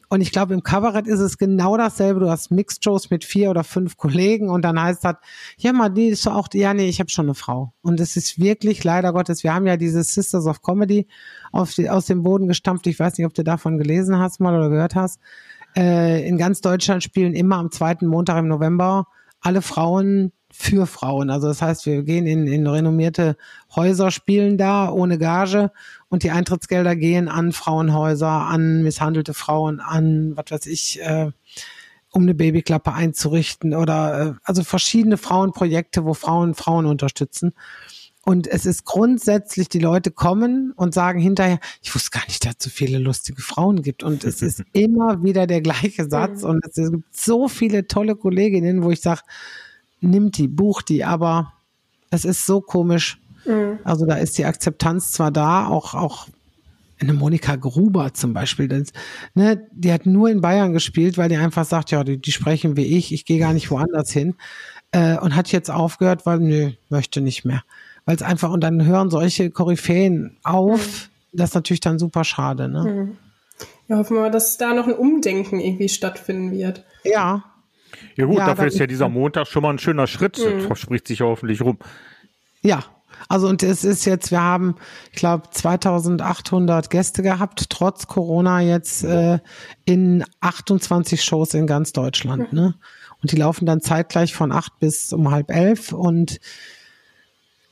[0.09, 2.21] Und ich glaube, im Kabarett ist es genau dasselbe.
[2.21, 5.17] Du hast Mixed-Shows mit vier oder fünf Kollegen und dann heißt das,
[5.59, 7.73] ja, mal, die ist auch, ja, nee, ich habe schon eine Frau.
[7.83, 11.09] Und es ist wirklich, leider Gottes, wir haben ja diese Sisters of Comedy
[11.53, 12.87] auf die, aus dem Boden gestampft.
[12.87, 15.21] Ich weiß nicht, ob du davon gelesen hast mal oder gehört hast.
[15.77, 19.07] Äh, in ganz Deutschland spielen immer am zweiten Montag im November
[19.45, 21.31] alle Frauen für Frauen.
[21.31, 23.37] Also das heißt, wir gehen in, in renommierte
[23.75, 25.73] Häuser, spielen da ohne Gage
[26.09, 31.33] und die Eintrittsgelder gehen an Frauenhäuser, an misshandelte Frauen, an, was weiß ich, äh,
[32.13, 37.53] um eine Babyklappe einzurichten oder äh, also verschiedene Frauenprojekte, wo Frauen Frauen unterstützen.
[38.25, 42.55] Und es ist grundsätzlich, die Leute kommen und sagen hinterher, ich wusste gar nicht, dass
[42.59, 44.05] es so viele lustige Frauen gibt.
[44.05, 46.45] Und es ist immer wieder der gleiche Satz.
[46.45, 49.23] Und es gibt so viele tolle Kolleginnen, wo ich sage,
[50.05, 51.53] nimmt die, bucht die, aber
[52.11, 53.19] es ist so komisch.
[53.85, 56.29] Also da ist die Akzeptanz zwar da, auch, auch
[56.99, 58.93] eine Monika Gruber zum Beispiel, das,
[59.35, 62.77] ne, die hat nur in Bayern gespielt, weil die einfach sagt, ja, die, die sprechen
[62.77, 64.35] wie ich, ich gehe gar nicht woanders hin.
[64.93, 67.63] Äh, und hat jetzt aufgehört, weil, nö, möchte nicht mehr.
[68.05, 72.69] Weil es einfach, und dann hören solche Koryphäen auf, das ist natürlich dann super schade,
[72.69, 73.17] ne?
[73.89, 76.85] Ja, hoffen wir mal, dass da noch ein Umdenken irgendwie stattfinden wird.
[77.05, 77.45] Ja,
[78.17, 80.39] Ja gut, Ja, dafür ist ja dieser Montag schon mal ein schöner Schritt.
[80.39, 80.69] Mhm.
[80.69, 81.79] Das spricht sich ja hoffentlich rum.
[82.63, 82.85] Ja,
[83.29, 84.77] also und es ist jetzt, wir haben,
[85.13, 89.39] ich glaube, 2800 Gäste gehabt, trotz Corona jetzt äh,
[89.85, 92.53] in 28 Shows in ganz Deutschland.
[92.53, 92.75] Ne?
[93.23, 96.41] Und die laufen dann zeitgleich von acht bis um halb elf und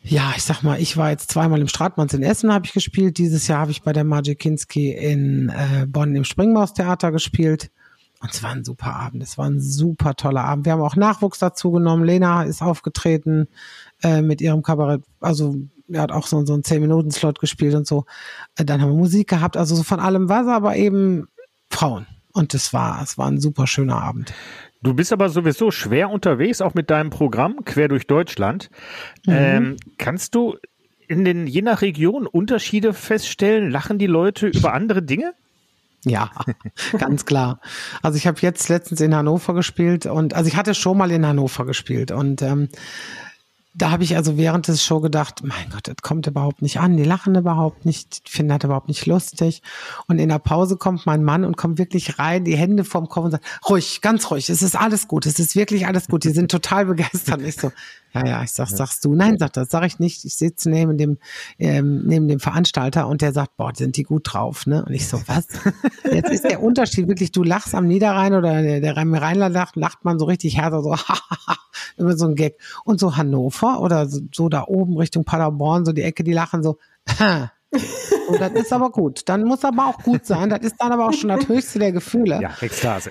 [0.05, 3.19] ja, ich sag mal, ich war jetzt zweimal im Stratmanns in Essen habe ich gespielt.
[3.19, 7.71] Dieses Jahr habe ich bei der Magic Kinski in äh, Bonn im Springmaus-Theater gespielt.
[8.23, 9.23] Und es war ein super Abend.
[9.23, 10.65] Es war ein super toller Abend.
[10.65, 12.05] Wir haben auch Nachwuchs dazu genommen.
[12.05, 13.49] Lena ist aufgetreten
[14.03, 15.03] äh, mit ihrem Kabarett.
[15.21, 15.57] Also
[15.89, 18.05] er hat auch so, so einen 10-Minuten-Slot gespielt und so.
[18.57, 19.57] Äh, dann haben wir Musik gehabt.
[19.57, 21.27] Also so von allem was, aber eben
[21.69, 22.07] Frauen.
[22.33, 24.33] Und es war, es war ein super schöner Abend.
[24.83, 28.71] Du bist aber sowieso schwer unterwegs, auch mit deinem Programm quer durch Deutschland.
[29.27, 30.57] Ähm, kannst du
[31.09, 33.71] in den, je nach Region Unterschiede feststellen?
[33.71, 35.35] Lachen die Leute über andere Dinge?
[36.05, 36.31] Ja,
[36.99, 37.61] ganz klar.
[38.03, 41.25] Also ich habe jetzt letztens in Hannover gespielt und also ich hatte schon mal in
[41.27, 42.69] Hannover gespielt und ähm,
[43.75, 46.97] da habe ich also während des Show gedacht, mein Gott, das kommt überhaupt nicht an,
[46.97, 49.63] die lachen überhaupt nicht, die finden das überhaupt nicht lustig.
[50.09, 53.25] Und in der Pause kommt mein Mann und kommt wirklich rein, die Hände vorm Kopf
[53.25, 56.31] und sagt, ruhig, ganz ruhig, es ist alles gut, es ist wirklich alles gut, die
[56.31, 57.39] sind total begeistert.
[57.39, 57.73] Und ich so,
[58.13, 60.27] ja, ja, ich sag, sagst du, nein, sagt das, sag ich nicht.
[60.27, 61.17] Ich sitze neben dem,
[61.59, 64.85] ähm, neben dem Veranstalter und der sagt, boah, sind die gut drauf, ne?
[64.85, 65.47] Und ich so, was?
[66.13, 70.05] Jetzt ist der Unterschied wirklich, du lachst am Niederrhein oder der, der Rhein-Rheinler lacht, lacht
[70.05, 70.95] man so richtig härter, so,
[71.97, 72.59] immer so ein Gag.
[72.85, 76.63] Und so Hannover oder so, so da oben Richtung Paderborn, so die Ecke, die lachen
[76.63, 76.79] so,
[78.29, 79.23] und das ist aber gut.
[79.27, 80.51] Dann muss aber auch gut sein.
[80.51, 82.41] Das ist dann aber auch schon das höchste der Gefühle.
[82.41, 83.11] Ja, Ekstase.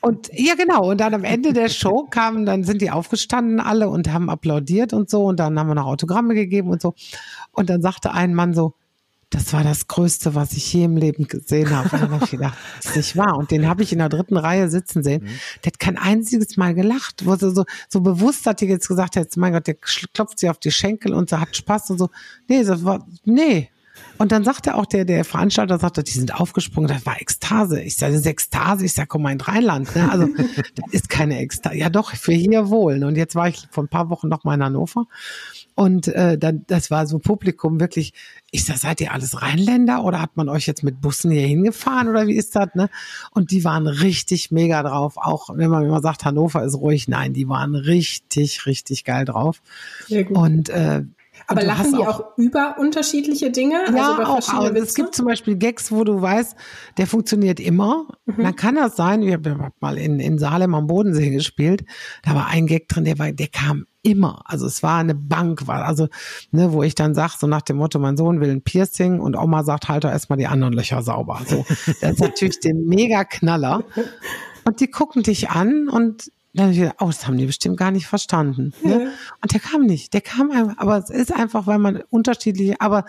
[0.00, 0.90] Und ja, genau.
[0.90, 4.92] Und dann am Ende der Show kamen, dann sind die aufgestanden alle und haben applaudiert
[4.92, 5.24] und so.
[5.24, 6.94] Und dann haben wir noch Autogramme gegeben und so.
[7.52, 8.74] Und dann sagte ein Mann so,
[9.30, 11.88] das war das Größte, was ich je im Leben gesehen habe.
[11.90, 13.36] Und dann habe ich gedacht, das ist nicht wahr.
[13.38, 15.28] Und den habe ich in der dritten Reihe sitzen sehen.
[15.64, 17.24] Der hat kein einziges Mal gelacht.
[17.24, 20.50] Wo sie so, so bewusst hat die jetzt gesagt, jetzt, mein Gott, der klopft sie
[20.50, 22.10] auf die Schenkel und sie hat Spaß und so.
[22.48, 23.70] Nee, das war, nee.
[24.18, 27.80] Und dann sagte auch der, der Veranstalter, sagte, die sind aufgesprungen, das war Ekstase.
[27.82, 29.94] Ich sage, das ist Ekstase, ich sage, komm mal in Rheinland.
[29.94, 30.10] Ne?
[30.10, 30.26] Also,
[30.74, 31.76] das ist keine Ekstase.
[31.76, 33.02] Ja doch, für hier wohl.
[33.04, 35.06] Und jetzt war ich vor ein paar Wochen noch mal in Hannover.
[35.80, 38.12] Und äh, dann, das war so Publikum wirklich,
[38.50, 42.06] ich sag, seid ihr alles Rheinländer oder hat man euch jetzt mit Bussen hier hingefahren
[42.08, 42.90] oder wie ist das, ne?
[43.30, 45.14] Und die waren richtig mega drauf.
[45.16, 49.62] Auch wenn man immer sagt, Hannover ist ruhig, nein, die waren richtig, richtig geil drauf.
[50.06, 50.36] Sehr gut.
[50.36, 51.04] Und äh,
[51.50, 53.82] Aber lachen die auch, über unterschiedliche Dinge?
[53.94, 54.54] ja, also auch.
[54.54, 56.56] Aber es gibt zum Beispiel Gags, wo du weißt,
[56.96, 58.06] der funktioniert immer.
[58.26, 61.84] Dann kann das sein, wir haben mal in, in Salem am Bodensee gespielt,
[62.22, 64.42] da war ein Gag drin, der war, der kam immer.
[64.44, 66.08] Also es war eine Bank, war also,
[66.52, 69.36] ne, wo ich dann sag, so nach dem Motto, mein Sohn will ein Piercing und
[69.36, 71.40] Oma sagt, halt doch erstmal die anderen Löcher sauber.
[71.46, 71.66] So,
[72.00, 73.84] das ist natürlich der Mega-Knaller.
[74.64, 78.06] Und die gucken dich an und dann wieder, oh, das haben die bestimmt gar nicht
[78.06, 78.72] verstanden.
[78.82, 79.12] Ne?
[79.40, 83.04] Und der kam nicht, der kam einfach, aber es ist einfach, weil man unterschiedliche, aber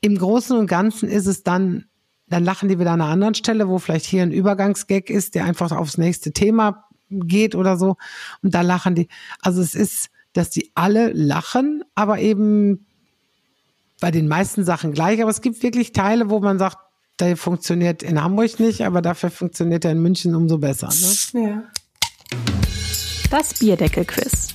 [0.00, 1.86] im Großen und Ganzen ist es dann,
[2.28, 5.44] dann lachen die wieder an einer anderen Stelle, wo vielleicht hier ein Übergangsgag ist, der
[5.44, 7.96] einfach aufs nächste Thema geht oder so.
[8.42, 9.08] Und da lachen die.
[9.40, 12.86] Also es ist dass die alle lachen, aber eben
[14.00, 15.20] bei den meisten Sachen gleich.
[15.20, 16.78] Aber es gibt wirklich Teile, wo man sagt,
[17.20, 20.88] der funktioniert in Hamburg nicht, aber dafür funktioniert er in München umso besser.
[21.34, 21.46] Ne?
[21.46, 21.62] Ja.
[23.30, 24.54] Das Bierdeckel-Quiz.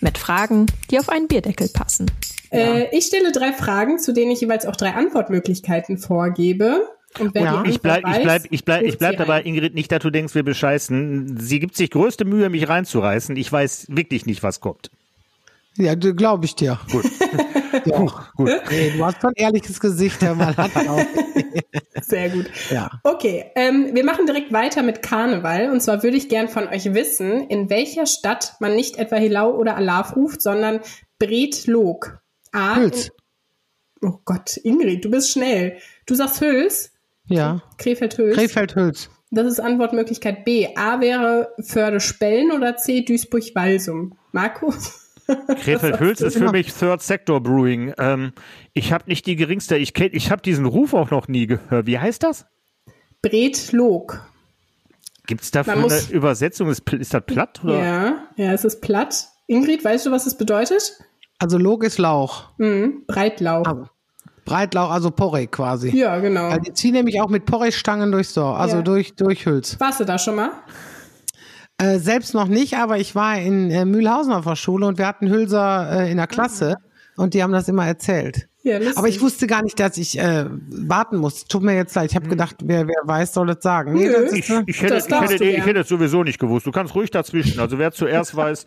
[0.00, 2.10] Mit Fragen, die auf einen Bierdeckel passen.
[2.50, 6.88] Äh, ich stelle drei Fragen, zu denen ich jeweils auch drei Antwortmöglichkeiten vorgebe.
[7.18, 7.62] Und wer Ja.
[7.62, 9.46] die Ich bleib, Antwort ich bleib, ich bleib, ich bleib dabei, ein.
[9.46, 11.38] Ingrid, nicht, dass du denkst, wir bescheißen.
[11.40, 13.34] Sie gibt sich größte Mühe, mich reinzureißen.
[13.36, 14.90] Ich weiß wirklich nicht, was kommt.
[15.76, 16.78] Ja, glaube ich dir.
[16.90, 17.04] Gut.
[17.84, 18.28] Ja.
[18.36, 18.50] Gut.
[18.70, 20.36] Nee, du hast schon ein ehrliches Gesicht, Herr.
[20.38, 21.00] Hat auch.
[22.02, 22.46] Sehr gut.
[22.70, 22.90] Ja.
[23.02, 25.70] Okay, ähm, wir machen direkt weiter mit Karneval.
[25.70, 29.52] Und zwar würde ich gern von euch wissen, in welcher Stadt man nicht etwa Hilau
[29.54, 30.80] oder Alarv ruft, sondern
[31.18, 32.20] Bretlog.
[32.52, 32.76] A.
[32.76, 33.10] Hüls.
[34.00, 35.76] In, oh Gott, Ingrid, du bist schnell.
[36.06, 36.92] Du sagst Hüls,
[37.26, 37.62] Ja.
[37.78, 38.36] Krefeld-Hüls.
[38.36, 39.10] Krefeld-Hüls.
[39.30, 40.68] Das ist Antwortmöglichkeit B.
[40.74, 43.02] A wäre Förde-Spellen oder C.
[43.02, 44.16] Duisburg-Walsum.
[44.32, 45.07] Markus?
[45.28, 47.92] Krefeld-Hülz ist für mich Third Sector Brewing.
[47.98, 48.32] Ähm,
[48.72, 51.86] ich habe nicht die geringste, ich kenn, ich habe diesen Ruf auch noch nie gehört.
[51.86, 52.46] Wie heißt das?
[53.22, 54.20] Bretlog.
[55.26, 56.68] Gibt es dafür eine Übersetzung?
[56.70, 57.60] Ist, ist das platt?
[57.62, 57.82] Oder?
[57.84, 59.26] Ja, ja, es ist platt.
[59.46, 60.98] Ingrid, weißt du, was es bedeutet?
[61.38, 62.50] Also Log ist Lauch.
[62.58, 63.04] Mhm.
[63.06, 63.66] Breitlauch.
[63.66, 63.90] Aber
[64.44, 65.94] Breitlauch, also Porree quasi.
[65.94, 66.48] Ja, genau.
[66.50, 68.82] Weil die ziehen nämlich auch mit Porree-Stangen durchs Dorf, also Ja.
[68.82, 69.78] durch, durch Hüls.
[69.78, 70.50] Warst du da schon mal?
[71.80, 75.06] Äh, selbst noch nicht, aber ich war in äh, Mühlhausen auf der Schule und wir
[75.06, 76.76] hatten Hülser äh, in der Klasse
[77.16, 78.48] und die haben das immer erzählt.
[78.64, 78.80] Ja.
[78.96, 81.44] Aber ich wusste gar nicht, dass ich äh, warten muss.
[81.44, 82.10] Tut mir jetzt leid.
[82.10, 83.94] Ich habe gedacht, wer, wer weiß, soll das sagen.
[83.94, 86.66] Nee, das ist, Ich, ich, hätte, Das ich, hätte, ich hätte es sowieso nicht gewusst.
[86.66, 87.60] Du kannst ruhig dazwischen.
[87.60, 88.66] Also wer zuerst weiß.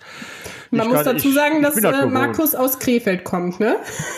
[0.72, 2.06] Man muss kann- dazu ich- sagen, ich dass das äh.
[2.08, 3.76] Markus aus Krefeld kommt, ne?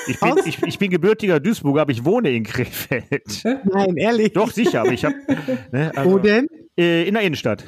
[0.07, 3.41] Ich bin, ich, ich bin gebürtiger Duisburger, aber ich wohne in Krefeld.
[3.43, 4.31] nein, ehrlich.
[4.33, 5.15] Doch, sicher, aber ich habe.
[5.71, 6.47] Ne, Wo also, denn?
[6.77, 7.65] äh, in der Innenstadt.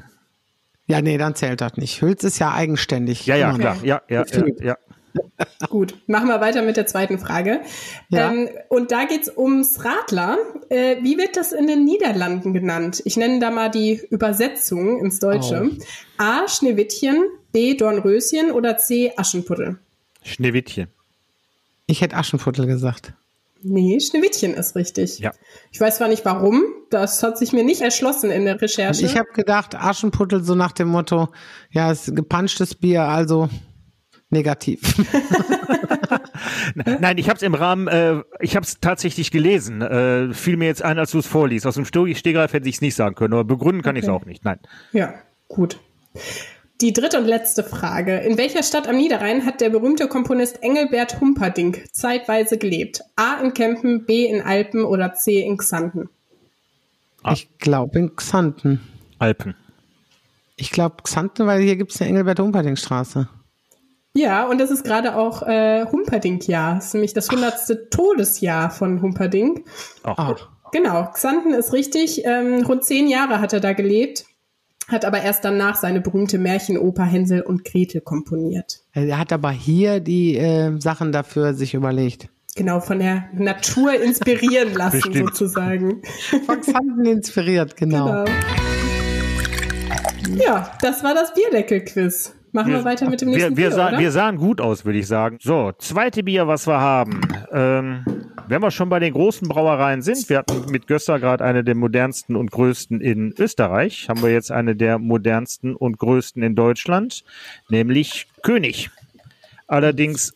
[0.87, 2.01] Ja, nee, dann zählt das nicht.
[2.01, 3.25] Hüls ist ja eigenständig.
[3.25, 3.77] Ja, ja, Immer klar.
[3.83, 4.77] Ja, ja, ja, ja.
[5.69, 7.61] Gut, machen wir weiter mit der zweiten Frage.
[8.09, 8.31] Ja.
[8.31, 10.37] Ähm, und da geht's ums Radler.
[10.69, 13.01] Äh, wie wird das in den Niederlanden genannt?
[13.05, 15.71] Ich nenne da mal die Übersetzung ins Deutsche.
[16.17, 16.47] A.
[16.47, 17.75] Schneewittchen, B.
[17.75, 19.13] Dornröschen oder C.
[19.15, 19.79] Aschenputtel?
[20.23, 20.87] Schneewittchen.
[21.87, 23.13] Ich hätte Aschenputtel gesagt.
[23.67, 25.17] Nee, Schneewittchen ist richtig.
[25.17, 25.31] Ja.
[25.71, 29.03] Ich weiß zwar nicht warum, das hat sich mir nicht erschlossen in der Recherche.
[29.03, 31.29] Ich habe gedacht, Aschenputtel so nach dem Motto,
[31.71, 33.49] ja, es ist gepanschtes Bier, also
[34.29, 34.81] negativ.
[36.75, 39.81] Nein, ich habe es im Rahmen, äh, ich habe es tatsächlich gelesen.
[39.81, 41.65] Äh, fiel mir jetzt ein, als du es vorliest.
[41.65, 44.21] Aus dem Stegreif hätte ich es nicht sagen können, aber begründen kann ich es Okay.
[44.21, 44.45] auch nicht.
[44.45, 44.59] Nein.
[44.91, 45.15] Ja,
[45.47, 45.79] gut.
[46.81, 48.17] Die dritte und letzte Frage.
[48.17, 53.01] In welcher Stadt am Niederrhein hat der berühmte Komponist Engelbert Humperdinck zeitweise gelebt?
[53.15, 56.09] A in Kempen, B in Alpen oder C in Xanten?
[57.23, 57.31] Ah.
[57.33, 58.81] Ich glaube in Xanten.
[59.19, 59.55] Alpen.
[60.57, 63.29] Ich glaube Xanten, weil hier gibt es eine Engelbert-Humperdinck-Straße.
[64.13, 66.75] Ja, und das ist gerade auch äh, Humperdinck-Jahr.
[66.75, 69.65] Das ist nämlich das hundertste Todesjahr von Humperdinck.
[70.03, 70.17] Auch.
[70.17, 70.35] Ah,
[70.71, 72.25] Genau, Xanten ist richtig.
[72.25, 74.25] Ähm, rund zehn Jahre hat er da gelebt,
[74.87, 78.81] hat aber erst danach seine berühmte Märchenoper Hänsel und Gretel komponiert.
[78.93, 82.29] er hat aber hier die äh, Sachen dafür sich überlegt.
[82.55, 85.35] Genau, von der Natur inspirieren lassen, Bestimmt.
[85.35, 86.01] sozusagen.
[86.45, 88.23] Von Xanten inspiriert, genau.
[88.23, 88.25] Genau.
[90.41, 92.33] Ja, das war das Bierdeckel-Quiz.
[92.53, 93.99] Machen wir, weiter mit dem nächsten wir, wir, Bier, sahen, oder?
[93.99, 95.37] wir sahen gut aus, würde ich sagen.
[95.41, 97.19] So, zweite Bier, was wir haben.
[97.51, 98.05] Ähm,
[98.47, 101.75] wenn wir schon bei den großen Brauereien sind, wir hatten mit Gösser gerade eine der
[101.75, 107.23] modernsten und größten in Österreich, haben wir jetzt eine der modernsten und größten in Deutschland,
[107.69, 108.89] nämlich König.
[109.67, 110.35] Allerdings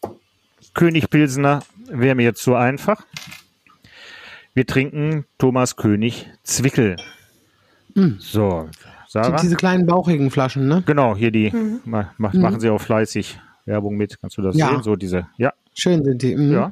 [0.73, 3.05] König Pilsener wäre mir jetzt zu einfach.
[4.53, 6.95] Wir trinken Thomas König Zwickel.
[8.19, 8.69] So,
[9.07, 9.35] Sarah?
[9.35, 10.83] Die, diese kleinen bauchigen Flaschen, ne?
[10.85, 11.51] Genau, hier die
[11.85, 14.19] ma, ma, machen sie auch fleißig Werbung mit.
[14.21, 14.69] Kannst du das Ja.
[14.69, 14.83] sehen?
[14.83, 16.35] So diese, ja, Schön sind die.
[16.35, 16.51] Mhm.
[16.51, 16.71] ja.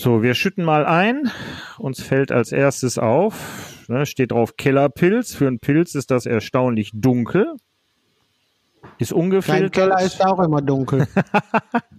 [0.00, 1.30] So, wir schütten mal ein.
[1.76, 5.34] Uns fällt als erstes auf, ne, steht drauf Kellerpilz.
[5.34, 7.54] Für einen Pilz ist das erstaunlich dunkel.
[8.96, 9.72] Ist ungefiltert.
[9.72, 11.06] Keller ist auch immer dunkel.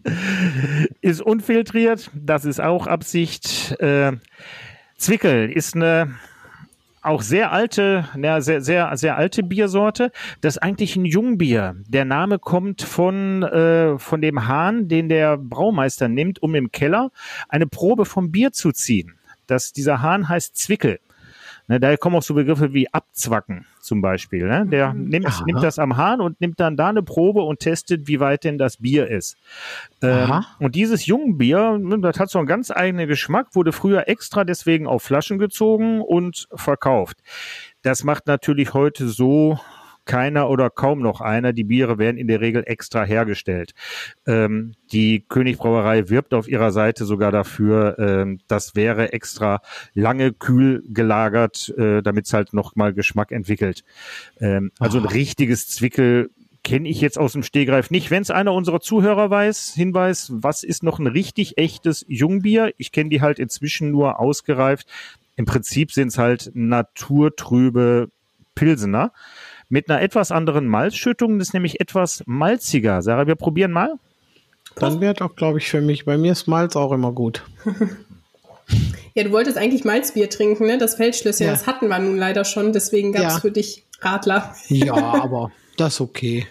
[1.01, 3.79] ist unfiltriert, das ist auch Absicht.
[3.79, 4.13] Äh,
[4.97, 6.15] Zwickel ist eine
[7.01, 10.11] auch sehr alte, ja, sehr, sehr, sehr alte Biersorte.
[10.41, 11.75] Das ist eigentlich ein Jungbier.
[11.87, 17.11] Der Name kommt von, äh, von dem Hahn, den der Braumeister nimmt, um im Keller
[17.49, 19.15] eine Probe vom Bier zu ziehen.
[19.47, 20.99] Das, dieser Hahn heißt Zwickel.
[21.67, 24.47] Ne, daher kommen auch so Begriffe wie Abzwacken zum Beispiel.
[24.47, 24.65] Ne?
[24.67, 25.43] Der nimmt, Aha.
[25.45, 28.57] nimmt das am Hahn und nimmt dann da eine Probe und testet, wie weit denn
[28.57, 29.37] das Bier ist.
[30.01, 34.43] Ähm, und dieses Jungbier, ne, das hat so einen ganz eigenen Geschmack, wurde früher extra
[34.43, 37.17] deswegen auf Flaschen gezogen und verkauft.
[37.81, 39.59] Das macht natürlich heute so
[40.05, 41.53] keiner oder kaum noch einer.
[41.53, 43.73] Die Biere werden in der Regel extra hergestellt.
[44.25, 49.61] Ähm, die Königbrauerei wirbt auf ihrer Seite sogar dafür, ähm, das wäre extra
[49.93, 53.83] lange kühl gelagert, äh, damit es halt noch mal Geschmack entwickelt.
[54.39, 56.29] Ähm, also ein richtiges Zwickel
[56.63, 58.11] kenne ich jetzt aus dem Stehgreif nicht.
[58.11, 62.73] Wenn es einer unserer Zuhörer weiß, Hinweis, was ist noch ein richtig echtes Jungbier?
[62.77, 64.87] Ich kenne die halt inzwischen nur ausgereift.
[65.35, 68.09] Im Prinzip sind es halt naturtrübe
[68.53, 69.11] Pilsener
[69.71, 71.39] mit einer etwas anderen Malzschüttung.
[71.39, 73.01] Das ist nämlich etwas malziger.
[73.01, 73.95] Sarah, wir probieren mal.
[74.75, 76.05] Dann wäre auch, glaube ich, für mich.
[76.05, 77.43] Bei mir ist Malz auch immer gut.
[79.15, 80.77] ja, du wolltest eigentlich Malzbier trinken, ne?
[80.77, 81.51] Das Feldschlösschen, ja.
[81.51, 82.73] das hatten wir nun leider schon.
[82.73, 83.39] Deswegen gab es ja.
[83.39, 84.55] für dich Radler.
[84.67, 84.93] Ja,
[85.23, 86.47] aber das ist okay.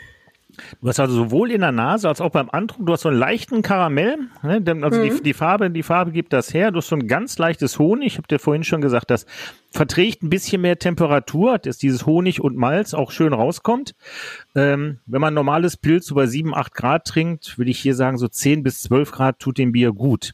[0.81, 3.19] Du hast also sowohl in der Nase als auch beim Andruck, du hast so einen
[3.19, 4.63] leichten Karamell, ne?
[4.83, 5.05] also mhm.
[5.05, 6.71] die, die, Farbe, die Farbe gibt das her.
[6.71, 8.09] Du hast so ein ganz leichtes Honig.
[8.09, 9.27] Ich habe dir vorhin schon gesagt, das
[9.71, 13.95] verträgt ein bisschen mehr Temperatur, dass dieses Honig und Malz auch schön rauskommt.
[14.55, 18.29] Ähm, wenn man normales Pilz bei 7, 8 Grad trinkt, würde ich hier sagen, so
[18.29, 20.33] 10 bis 12 Grad tut dem Bier gut.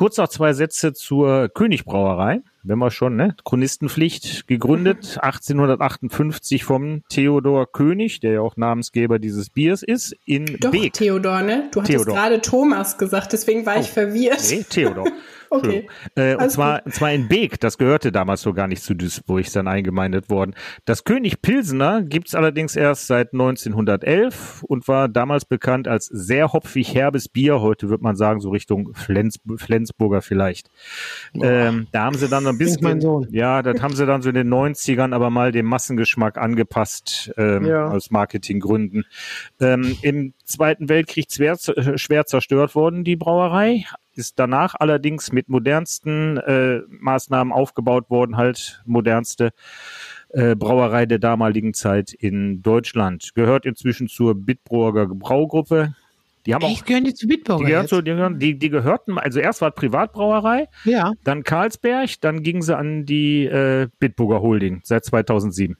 [0.00, 3.34] Kurz noch zwei Sätze zur Königbrauerei wenn wir schon, ne?
[3.44, 10.70] Chronistenpflicht gegründet, 1858 vom Theodor König, der ja auch Namensgeber dieses Biers ist, in Doch,
[10.70, 10.92] Beek.
[10.92, 11.68] Theodor, ne?
[11.72, 14.42] Du hattest gerade Thomas gesagt, deswegen war oh, ich verwirrt.
[14.50, 15.06] Nee, Theodor.
[15.50, 15.88] Okay.
[16.14, 19.40] Äh, und zwar, und zwar in Beek, das gehörte damals so gar nicht zu Duisburg,
[19.40, 20.54] ist dann eingemeindet worden.
[20.84, 26.94] Das König Pilsener gibt's allerdings erst seit 1911 und war damals bekannt als sehr hopfig
[26.94, 27.60] herbes Bier.
[27.60, 30.70] Heute wird man sagen, so Richtung Flens, Flensburger vielleicht.
[31.34, 34.48] Ähm, da haben sie dann ein bisschen, ja, das haben sie dann so in den
[34.48, 37.88] 90ern aber mal dem Massengeschmack angepasst, ähm, ja.
[37.88, 39.04] aus Marketinggründen.
[39.60, 41.56] Ähm, Im Zweiten Weltkrieg schwer,
[41.96, 43.84] schwer zerstört worden, die Brauerei,
[44.20, 49.50] ist danach allerdings mit modernsten äh, Maßnahmen aufgebaut worden, halt modernste
[50.28, 53.34] äh, Brauerei der damaligen Zeit in Deutschland.
[53.34, 55.96] Gehört inzwischen zur Bitburger Braugruppe.
[56.46, 57.82] Die haben Echt, auch, gehören die zu Bitburger?
[57.82, 61.12] Die, so, die, gehören, die, die, gehörten, also erst war Privatbrauerei, ja.
[61.24, 65.76] dann Karlsberg, dann gingen sie an die äh, Bitburger Holding seit 2007.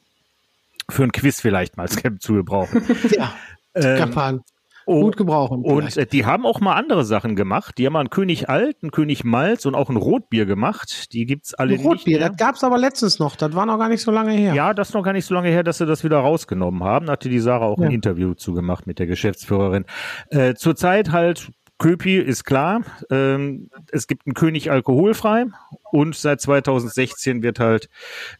[0.91, 2.83] Für ein Quiz vielleicht mal als zu gebrauchen.
[3.11, 3.33] ja,
[3.75, 4.43] ähm,
[4.87, 5.63] Oh, gut gebrauchen.
[5.63, 7.79] Und äh, die haben auch mal andere Sachen gemacht.
[7.79, 11.13] Die haben mal einen König Alt, einen König Malz und auch ein Rotbier gemacht.
[11.13, 13.37] Die gibt's alle ein Rotbier, das gab's aber letztens noch.
[13.37, 14.55] Das war noch gar nicht so lange her.
[14.55, 17.07] Ja, das ist noch gar nicht so lange her, dass sie das wieder rausgenommen haben.
[17.07, 17.87] Da hatte die Sarah auch ja.
[17.87, 19.85] ein Interview zugemacht mit der Geschäftsführerin.
[20.31, 21.51] Äh, zurzeit halt
[21.81, 22.83] Köpi ist klar.
[23.11, 25.47] Ähm, es gibt einen König alkoholfrei
[25.91, 27.89] und seit 2016 wird halt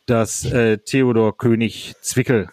[0.07, 2.51] das äh, Theodor König Zwickel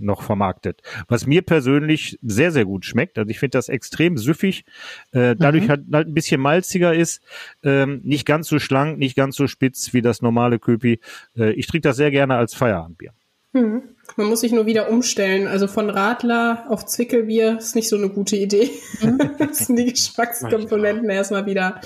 [0.00, 0.82] noch vermarktet.
[1.08, 3.18] Was mir persönlich sehr, sehr gut schmeckt.
[3.18, 4.64] Also ich finde das extrem süffig,
[5.12, 5.68] äh, dadurch mhm.
[5.68, 7.22] halt, halt ein bisschen malziger ist,
[7.62, 11.00] ähm, nicht ganz so schlank, nicht ganz so spitz wie das normale Köpi.
[11.36, 13.12] Äh, ich trinke das sehr gerne als Feierabendbier.
[13.52, 13.82] Mhm.
[14.16, 15.46] Man muss sich nur wieder umstellen.
[15.46, 18.70] Also von Radler auf Zwickelbier ist nicht so eine gute Idee.
[19.02, 19.18] Mhm.
[19.38, 21.80] das sind die Geschmackskomponenten erstmal wieder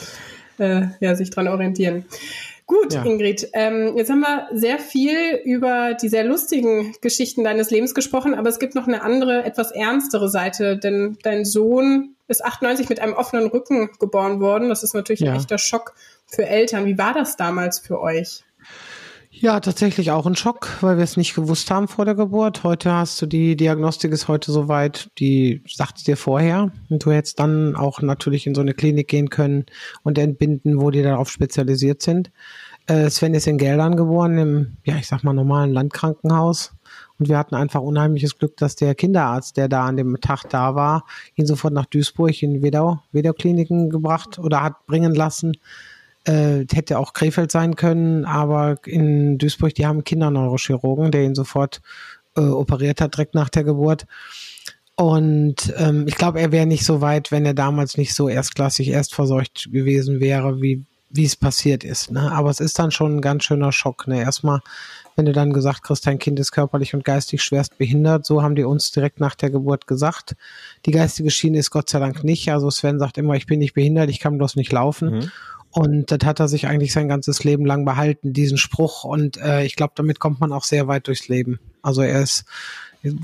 [0.59, 2.05] äh, ja, sich dran orientieren.
[2.67, 3.05] Gut, ja.
[3.05, 8.35] Ingrid, ähm, jetzt haben wir sehr viel über die sehr lustigen Geschichten deines Lebens gesprochen,
[8.35, 13.01] aber es gibt noch eine andere, etwas ernstere Seite, denn dein Sohn ist 98 mit
[13.01, 14.71] einem offenen Rücken geboren worden.
[14.71, 15.33] Das ist natürlich ja.
[15.33, 15.95] ein echter Schock
[16.27, 16.87] für Eltern.
[16.87, 18.45] Wie war das damals für euch?
[19.45, 22.65] Ja, tatsächlich auch ein Schock, weil wir es nicht gewusst haben vor der Geburt.
[22.65, 26.73] Heute hast du die Diagnostik ist heute soweit, die sagt dir vorher.
[26.89, 29.67] Und du hättest dann auch natürlich in so eine Klinik gehen können
[30.03, 32.31] und entbinden, wo die darauf spezialisiert sind.
[32.87, 36.73] Äh, Sven ist in Geldern geboren, im, ja, ich sag mal, normalen Landkrankenhaus.
[37.19, 40.75] Und wir hatten einfach unheimliches Glück, dass der Kinderarzt, der da an dem Tag da
[40.75, 45.53] war, ihn sofort nach Duisburg in Wedau, Wedau Kliniken gebracht oder hat bringen lassen
[46.25, 51.81] äh, hätte auch Krefeld sein können, aber in Duisburg, die haben Kinderneurochirurgen, der ihn sofort
[52.37, 54.07] äh, operiert hat, direkt nach der Geburt.
[54.97, 58.89] Und ähm, ich glaube, er wäre nicht so weit, wenn er damals nicht so erstklassig
[58.89, 62.11] erstversorgt gewesen wäre, wie wie es passiert ist.
[62.11, 62.33] Ne?
[62.33, 64.09] Aber es ist dann schon ein ganz schöner Schock.
[64.09, 64.21] Ne?
[64.21, 64.61] Erstmal,
[65.15, 68.57] wenn du dann gesagt kriegst, dein Kind ist körperlich und geistig schwerst behindert, so haben
[68.57, 70.35] die uns direkt nach der Geburt gesagt.
[70.87, 72.51] Die geistige Schiene ist Gott sei Dank nicht.
[72.51, 75.11] Also Sven sagt immer, ich bin nicht behindert, ich kann bloß nicht laufen.
[75.11, 75.31] Mhm.
[75.75, 79.03] Und das hat er sich eigentlich sein ganzes Leben lang behalten, diesen Spruch.
[79.03, 81.59] Und äh, ich glaube, damit kommt man auch sehr weit durchs Leben.
[81.83, 82.45] Also er ist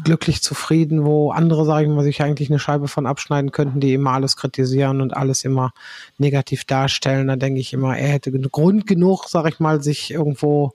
[0.05, 3.95] glücklich zufrieden, wo andere, sage ich mal, sich eigentlich eine Scheibe von abschneiden könnten, die
[3.95, 5.73] immer alles kritisieren und alles immer
[6.19, 7.29] negativ darstellen.
[7.29, 10.75] Da denke ich immer, er hätte Grund genug, sage ich mal, sich irgendwo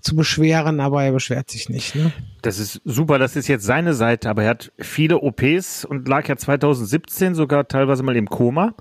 [0.00, 1.94] zu beschweren, aber er beschwert sich nicht.
[1.94, 2.12] Ne?
[2.42, 6.26] Das ist super, das ist jetzt seine Seite, aber er hat viele OPs und lag
[6.28, 8.74] ja 2017 sogar teilweise mal im Koma.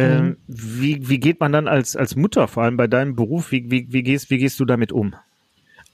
[0.00, 0.36] Ähm, mhm.
[0.46, 3.86] wie, wie geht man dann als, als Mutter, vor allem bei deinem Beruf, wie, wie,
[3.90, 5.14] wie, gehst, wie gehst du damit um?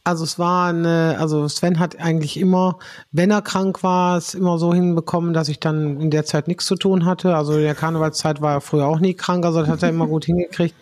[0.04, 2.78] Also es war eine, also Sven hat eigentlich immer,
[3.10, 6.64] wenn er krank war, es immer so hinbekommen, dass ich dann in der Zeit nichts
[6.66, 7.34] zu tun hatte.
[7.34, 10.06] Also in der Karnevalszeit war er früher auch nie krank, also das hat er immer
[10.06, 10.76] gut hingekriegt.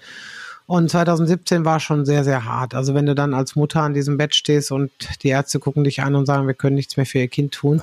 [0.66, 2.74] Und 2017 war schon sehr, sehr hart.
[2.74, 4.90] Also wenn du dann als Mutter an diesem Bett stehst und
[5.22, 7.82] die Ärzte gucken dich an und sagen, wir können nichts mehr für ihr Kind tun,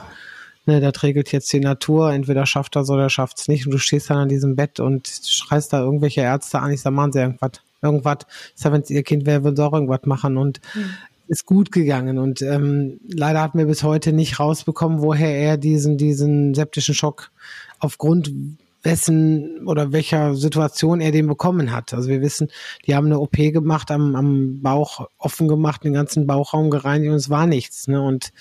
[0.65, 3.65] ne, das regelt jetzt die Natur, entweder schafft er es oder schafft es nicht.
[3.65, 6.91] Und du stehst dann an diesem Bett und schreist da irgendwelche Ärzte an, ich sag,
[6.91, 7.51] machen sie irgendwas.
[7.83, 8.17] Irgendwas,
[8.55, 10.37] ich sag, wenn es ihr Kind wäre, würden sie auch irgendwas machen.
[10.37, 10.93] Und mhm
[11.31, 15.97] ist gut gegangen und ähm, leider hat mir bis heute nicht rausbekommen, woher er diesen
[15.97, 17.31] diesen septischen Schock
[17.79, 18.33] aufgrund
[18.83, 21.93] wessen oder welcher Situation er den bekommen hat.
[21.93, 22.49] Also wir wissen,
[22.85, 27.17] die haben eine OP gemacht, am, am Bauch offen gemacht, den ganzen Bauchraum gereinigt und
[27.17, 27.87] es war nichts.
[27.87, 28.01] Ne?
[28.01, 28.33] Und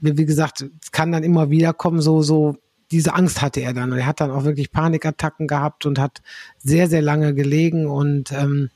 [0.00, 2.56] wie gesagt, es kann dann immer wieder kommen, so, so,
[2.90, 3.92] diese Angst hatte er dann.
[3.92, 6.22] Und er hat dann auch wirklich Panikattacken gehabt und hat
[6.58, 8.70] sehr, sehr lange gelegen und ähm,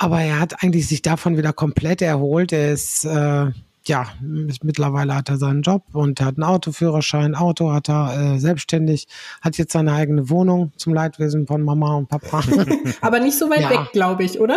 [0.00, 2.52] aber er hat eigentlich sich davon wieder komplett erholt.
[2.52, 3.50] Er ist, äh,
[3.84, 9.08] ja, mittlerweile hat er seinen Job und hat einen Autoführerschein, Auto hat er äh, selbstständig,
[9.42, 12.42] hat jetzt seine eigene Wohnung zum Leidwesen von Mama und Papa.
[13.02, 13.70] Aber nicht so weit ja.
[13.70, 14.56] weg, glaube ich, oder?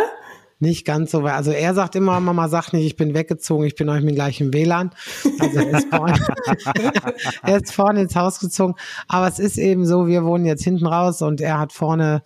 [0.63, 1.33] Nicht ganz so weit.
[1.33, 4.53] Also er sagt immer, Mama sagt nicht, ich bin weggezogen, ich bin euch mit gleichem
[4.53, 4.91] WLAN.
[5.39, 6.13] Also er ist, vorne,
[7.43, 8.75] er ist vorne ins Haus gezogen.
[9.07, 12.23] Aber es ist eben so, wir wohnen jetzt hinten raus und er hat vorne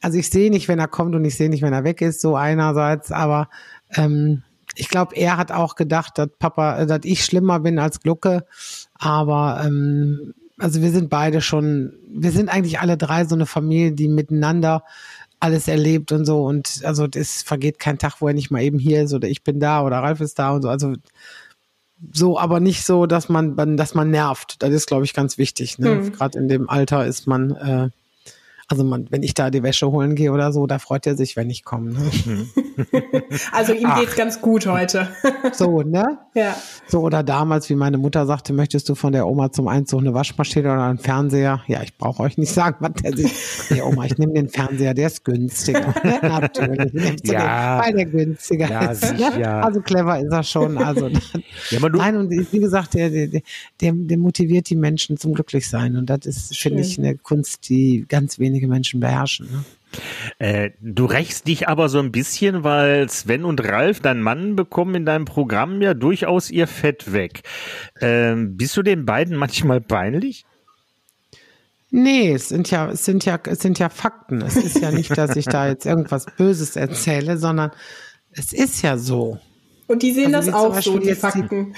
[0.00, 2.20] also ich sehe nicht, wenn er kommt und ich sehe nicht, wenn er weg ist,
[2.20, 3.48] so einerseits, aber
[3.94, 4.42] ähm,
[4.74, 8.44] ich glaube, er hat auch gedacht, dass Papa, äh, dass ich schlimmer bin als Glucke,
[8.94, 13.92] aber ähm, also wir sind beide schon, wir sind eigentlich alle drei so eine Familie,
[13.92, 14.82] die miteinander
[15.42, 18.78] alles erlebt und so und also es vergeht kein Tag, wo er nicht mal eben
[18.78, 20.94] hier ist oder ich bin da oder Ralf ist da und so, also
[22.12, 24.56] so, aber nicht so, dass man, dass man nervt.
[24.58, 25.78] Das ist, glaube ich, ganz wichtig.
[25.78, 25.94] Ne?
[25.94, 26.12] Mhm.
[26.12, 27.90] Gerade in dem Alter ist man äh,
[28.68, 31.36] also man, wenn ich da die Wäsche holen gehe oder so, da freut er sich,
[31.36, 31.92] wenn ich komme.
[31.92, 32.46] Ne?
[33.52, 34.00] also ihm Ach.
[34.00, 35.08] geht's ganz gut heute.
[35.52, 36.18] so, ne?
[36.34, 36.56] Ja.
[36.86, 40.14] So, oder damals, wie meine Mutter sagte, möchtest du von der Oma zum Einzug eine
[40.14, 41.62] Waschmaschine oder einen Fernseher?
[41.66, 43.32] Ja, ich brauche euch nicht sagen, was der sich.
[43.70, 45.94] Nee, Oma, ich nehme den Fernseher, der ist günstiger.
[46.22, 46.92] Natürlich.
[47.24, 47.76] Ja.
[47.76, 49.18] Den, weil der günstiger ja, ist.
[49.18, 49.62] Ne?
[49.62, 50.76] Also clever ist er schon.
[50.78, 55.96] Also, ja, nein, und wie gesagt, der, der, der, der motiviert die Menschen zum Glücklichsein.
[55.96, 59.48] Und das ist, finde ich, eine Kunst, die ganz wenige wenige Menschen beherrschen.
[59.50, 59.64] Ne?
[60.38, 64.94] Äh, du rächst dich aber so ein bisschen, weil Sven und Ralf, dein Mann, bekommen
[64.94, 67.42] in deinem Programm ja durchaus ihr Fett weg.
[68.00, 70.44] Ähm, bist du den beiden manchmal peinlich?
[71.90, 74.42] Nee, es sind ja, es sind ja, es sind ja Fakten.
[74.42, 77.70] Es ist ja nicht, dass ich da jetzt irgendwas Böses erzähle, sondern
[78.30, 79.38] es ist ja so.
[79.86, 81.74] Und die sehen also das auch so, die Fakten.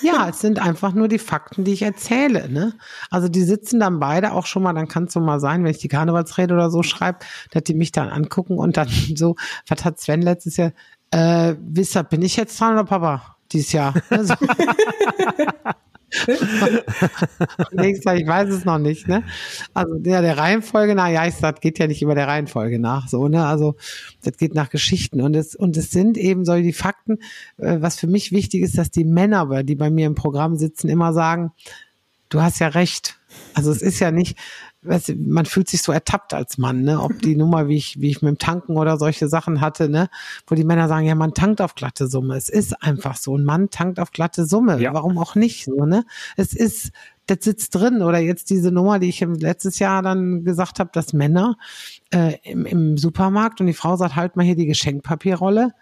[0.00, 2.48] Die, ja, es sind einfach nur die Fakten, die ich erzähle.
[2.48, 2.74] Ne?
[3.10, 5.70] Also die sitzen dann beide auch schon mal, dann kann es so mal sein, wenn
[5.70, 7.18] ich die Karnevalsrede oder so schreibe,
[7.50, 9.36] dass die mich dann angucken und dann so,
[9.66, 10.72] was hat Sven letztes Jahr,
[11.10, 13.36] äh, wisst ihr, bin ich jetzt dran oder Papa?
[13.50, 13.94] Dieses Jahr.
[14.10, 14.34] Also,
[16.10, 19.22] ich weiß es noch nicht, ne?
[19.74, 23.08] Also ja, der Reihenfolge nach, ja, ich sag, geht ja nicht über der Reihenfolge nach,
[23.08, 23.44] so, ne?
[23.44, 23.76] Also
[24.22, 27.18] das geht nach Geschichten und es und es sind eben so die Fakten.
[27.58, 30.88] Äh, was für mich wichtig ist, dass die Männer, die bei mir im Programm sitzen,
[30.88, 31.52] immer sagen,
[32.28, 33.18] du hast ja recht.
[33.54, 34.38] Also es ist ja nicht,
[34.88, 37.00] weißt du, man fühlt sich so ertappt als Mann, ne?
[37.00, 40.08] Ob die Nummer, wie ich, wie ich mit dem Tanken oder solche Sachen hatte, ne?
[40.46, 42.36] Wo die Männer sagen, ja, man tankt auf glatte Summe.
[42.36, 43.36] Es ist einfach so.
[43.36, 44.80] Ein Mann tankt auf glatte Summe.
[44.80, 44.94] Ja.
[44.94, 46.04] Warum auch nicht so, ne?
[46.36, 46.90] Es ist,
[47.26, 48.02] das sitzt drin.
[48.02, 51.56] Oder jetzt diese Nummer, die ich letztes Jahr dann gesagt habe, dass Männer
[52.10, 55.72] äh, im, im Supermarkt und die Frau sagt, halt mal hier die Geschenkpapierrolle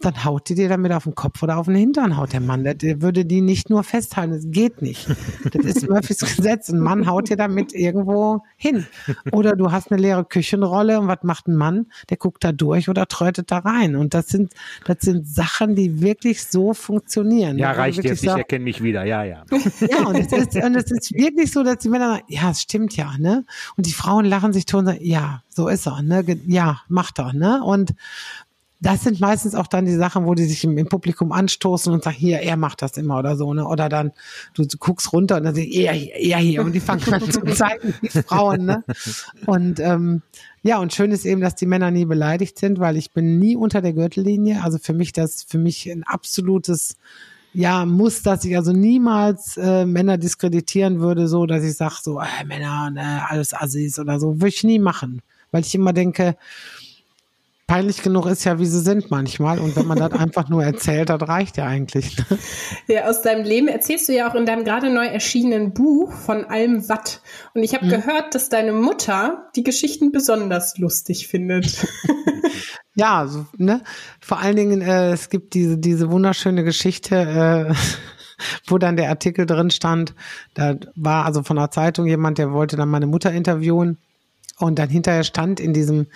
[0.00, 2.64] dann haut die dir damit auf den Kopf oder auf den Hintern, haut der Mann.
[2.64, 5.08] Der, der würde die nicht nur festhalten, das geht nicht.
[5.52, 6.68] Das ist Murphys Gesetz.
[6.68, 8.86] Ein Mann haut dir damit irgendwo hin.
[9.32, 11.86] Oder du hast eine leere Küchenrolle und was macht ein Mann?
[12.10, 13.96] Der guckt da durch oder trötet da rein.
[13.96, 14.52] Und das sind,
[14.84, 17.58] das sind Sachen, die wirklich so funktionieren.
[17.58, 19.44] Ja, reicht jetzt, ich erkenne mich wieder, ja, ja.
[19.90, 22.60] Ja, und es ist, und es ist wirklich so, dass die Männer sagen, ja, es
[22.60, 23.44] stimmt ja, ne?
[23.76, 26.24] Und die Frauen lachen sich tot und sagen, ja, so ist er, ne?
[26.46, 27.62] Ja, macht er, ne?
[27.64, 27.94] Und
[28.80, 32.04] das sind meistens auch dann die Sachen, wo die sich im, im, Publikum anstoßen und
[32.04, 33.66] sagen, hier, er macht das immer oder so, ne?
[33.66, 34.12] Oder dann,
[34.54, 36.62] du, du guckst runter und dann sagst er hier, er hier.
[36.62, 38.84] Und die fangen an zu zeigen, die Frauen, ne?
[39.46, 40.22] Und ähm,
[40.62, 43.56] ja, und schön ist eben, dass die Männer nie beleidigt sind, weil ich bin nie
[43.56, 44.62] unter der Gürtellinie.
[44.62, 46.96] Also für mich das, für mich ein absolutes
[47.54, 52.20] ja, muss, dass ich also niemals äh, Männer diskreditieren würde, so dass ich sage, so,
[52.20, 55.22] äh, Männer, ne, alles Assis oder so, würde ich nie machen.
[55.52, 56.36] Weil ich immer denke,
[57.66, 59.58] peinlich genug ist ja, wie sie sind manchmal.
[59.58, 62.16] Und wenn man das einfach nur erzählt, das reicht ja eigentlich.
[62.18, 62.38] Ne?
[62.86, 66.44] Ja, aus deinem Leben erzählst du ja auch in deinem gerade neu erschienenen Buch von
[66.44, 67.20] allem Watt.
[67.54, 67.90] Und ich habe mhm.
[67.90, 71.86] gehört, dass deine Mutter die Geschichten besonders lustig findet.
[72.98, 73.82] Ja, so, ne?
[74.20, 77.74] Vor allen Dingen, äh, es gibt diese, diese wunderschöne Geschichte, äh,
[78.66, 80.14] wo dann der Artikel drin stand.
[80.54, 83.98] Da war also von der Zeitung jemand, der wollte dann meine Mutter interviewen.
[84.58, 86.06] Und dann hinterher stand in diesem,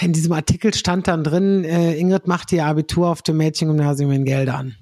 [0.00, 4.24] in diesem Artikel stand dann drin, äh, Ingrid macht ihr Abitur auf dem Mädchengymnasium in
[4.24, 4.76] Geldern.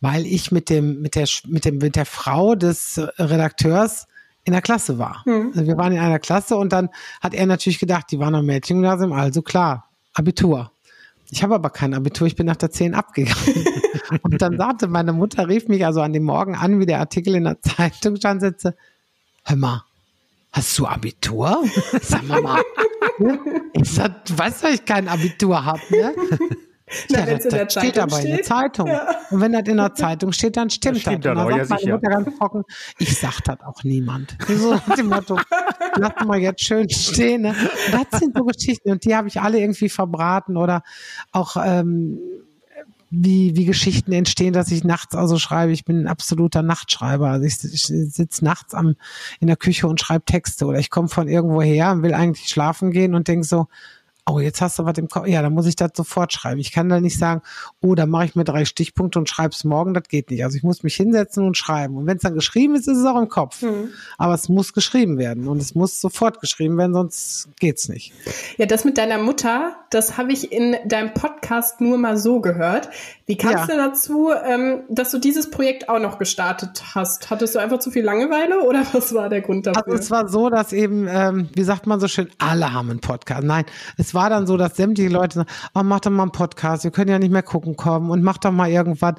[0.00, 4.06] Weil ich mit dem, mit der, mit dem, mit der Frau des Redakteurs
[4.44, 5.22] in der Klasse war.
[5.26, 5.52] Mhm.
[5.54, 6.90] Also wir waren in einer Klasse und dann
[7.20, 10.70] hat er natürlich gedacht, die waren am Mädchengymnasium, also klar, Abitur.
[11.30, 13.64] Ich habe aber kein Abitur, ich bin nach der 10 abgegangen.
[14.22, 17.34] und dann sagte meine Mutter, rief mich also an dem Morgen an, wie der Artikel
[17.34, 18.76] in der Zeitung stand, sitze,
[19.44, 19.82] hör mal,
[20.56, 21.64] hast du Abitur?
[22.02, 22.62] Sag mal, mal.
[23.72, 26.14] Ich sag, du weißt, dass ich kein Abitur habe, ne?
[27.10, 28.24] Na, ja, das, der steht aber steht.
[28.26, 28.86] in der Zeitung.
[28.86, 29.08] Ja.
[29.30, 31.02] Und wenn das in der Zeitung steht, dann stimmt das.
[31.02, 31.36] Stimmt das.
[31.36, 32.62] Und dann sagt meine Mutter ganz trocken,
[32.98, 34.36] ich sag das auch niemand.
[34.46, 35.38] So dem Motto,
[35.96, 37.42] lass mal jetzt schön stehen.
[37.42, 37.54] Ne?
[37.90, 40.82] Das sind so Geschichten und die habe ich alle irgendwie verbraten oder
[41.32, 42.18] auch ähm,
[43.10, 45.72] wie, wie Geschichten entstehen, dass ich nachts also schreibe.
[45.72, 47.28] Ich bin ein absoluter Nachtschreiber.
[47.28, 48.96] Also ich, ich sitze nachts am,
[49.40, 52.48] in der Küche und schreibe Texte oder ich komme von irgendwo her und will eigentlich
[52.48, 53.68] schlafen gehen und denk so,
[54.28, 55.26] oh, jetzt hast du was im Kopf.
[55.28, 56.60] Ja, dann muss ich das sofort schreiben.
[56.60, 57.42] Ich kann da nicht sagen,
[57.80, 59.94] oh, da mache ich mir drei Stichpunkte und schreibe es morgen.
[59.94, 60.42] Das geht nicht.
[60.42, 61.96] Also ich muss mich hinsetzen und schreiben.
[61.96, 63.62] Und wenn es dann geschrieben ist, ist es auch im Kopf.
[63.62, 63.90] Mhm.
[64.18, 68.12] Aber es muss geschrieben werden und es muss sofort geschrieben werden, sonst geht's nicht.
[68.58, 72.90] Ja, das mit deiner Mutter, das habe ich in deinem Podcast nur mal so gehört.
[73.24, 73.74] Wie kamst ja.
[73.74, 77.30] du dazu, ähm, dass du dieses Projekt auch noch gestartet hast?
[77.30, 79.84] Hattest du einfach zu viel Langeweile oder was war der Grund dafür?
[79.86, 83.00] Also es war so, dass eben, ähm, wie sagt man so schön, alle haben einen
[83.00, 83.42] Podcast.
[83.42, 83.64] Nein,
[83.96, 86.90] es war dann so, dass sämtliche Leute sagen, oh, mach doch mal einen Podcast, wir
[86.90, 89.14] können ja nicht mehr gucken kommen und mach doch mal irgendwas.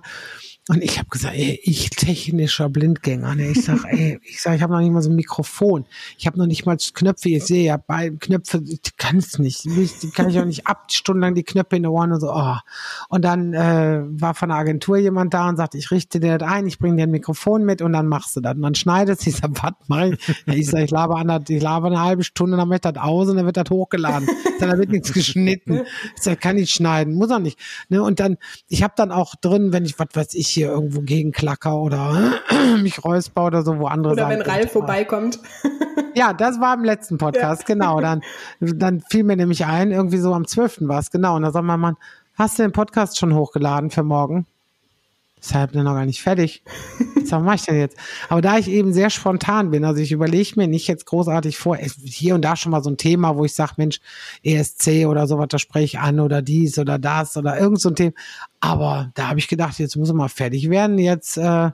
[0.70, 3.36] Und ich habe gesagt, ey, ich technischer Blindgänger.
[3.36, 3.52] Ne?
[3.52, 5.86] Ich sag, ey, ich sag, ich habe noch nicht mal so ein Mikrofon.
[6.18, 7.30] Ich habe noch nicht mal Knöpfe.
[7.30, 9.64] Ich sehe ja bei Knöpfe, ich kann es nicht.
[9.66, 12.32] Die kann ich auch nicht ab, stundenlang die Knöpfe in der Ohren und so.
[12.32, 12.56] Oh.
[13.08, 16.50] Und dann äh, war von der Agentur jemand da und sagte, ich richte dir das
[16.50, 18.56] ein, ich bringe dir ein Mikrofon mit und dann machst du das.
[18.56, 20.36] Und dann schneidet Ich sag, was mach ich?
[20.48, 23.30] Ich sag, ich laber an ich laber eine halbe Stunde, dann mache ich das aus
[23.30, 24.28] und dann wird das hochgeladen.
[24.60, 25.82] Dann wird nichts geschnitten.
[26.16, 27.60] Ich sag, kann ich schneiden, muss auch nicht.
[27.90, 28.02] Ne?
[28.02, 28.38] Und dann,
[28.68, 32.34] ich habe dann auch drin, wenn ich, was weiß ich, hier irgendwo gegen Klacker oder
[32.82, 35.40] mich räusper oder so, wo andere Oder sagen, wenn Ralf vorbeikommt.
[36.16, 37.76] ja, das war im letzten Podcast, ja.
[37.76, 38.02] genau.
[38.02, 38.22] Dann,
[38.60, 40.80] dann fiel mir nämlich ein, irgendwie so am 12.
[40.82, 41.36] war es, genau.
[41.36, 41.96] Und da sagt mein Mann,
[42.36, 44.48] hast du den Podcast schon hochgeladen für morgen?
[45.52, 46.64] Bin ich noch gar nicht fertig.
[47.16, 47.98] Was mache ich denn jetzt?
[48.30, 51.78] Aber da ich eben sehr spontan bin, also ich überlege mir nicht jetzt großartig vor,
[51.78, 54.00] hier und da schon mal so ein Thema, wo ich sage, Mensch,
[54.44, 57.96] ESC oder sowas, da spreche ich an oder dies oder das oder irgend so ein
[57.96, 58.14] Thema.
[58.60, 60.98] Aber da habe ich gedacht, jetzt muss er mal fertig werden.
[60.98, 61.72] Jetzt, äh,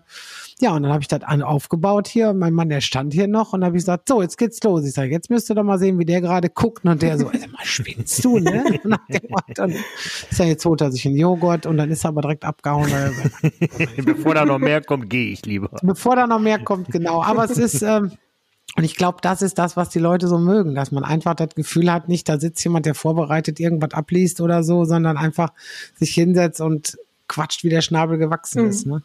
[0.59, 2.33] ja, und dann habe ich das an, aufgebaut hier.
[2.33, 4.85] Mein Mann, der stand hier noch und habe ich gesagt, so, jetzt geht's los.
[4.85, 6.85] Ich sage, jetzt müsst ihr doch mal sehen, wie der gerade guckt.
[6.85, 8.63] Und der so, also, mal spinnst du, ne?
[8.83, 8.99] Und
[9.57, 12.45] dann ist er jetzt holt er sich einen Joghurt und dann ist er aber direkt
[12.45, 12.89] abgehauen.
[14.05, 15.69] Bevor da noch mehr kommt, gehe ich lieber.
[15.81, 17.23] Bevor da noch mehr kommt, genau.
[17.23, 18.11] Aber es ist, ähm,
[18.75, 21.49] und ich glaube, das ist das, was die Leute so mögen, dass man einfach das
[21.55, 25.49] Gefühl hat, nicht da sitzt jemand, der vorbereitet irgendwas abliest oder so, sondern einfach
[25.95, 26.97] sich hinsetzt und
[27.27, 28.69] quatscht, wie der Schnabel gewachsen mhm.
[28.69, 28.85] ist.
[28.85, 29.01] Ne?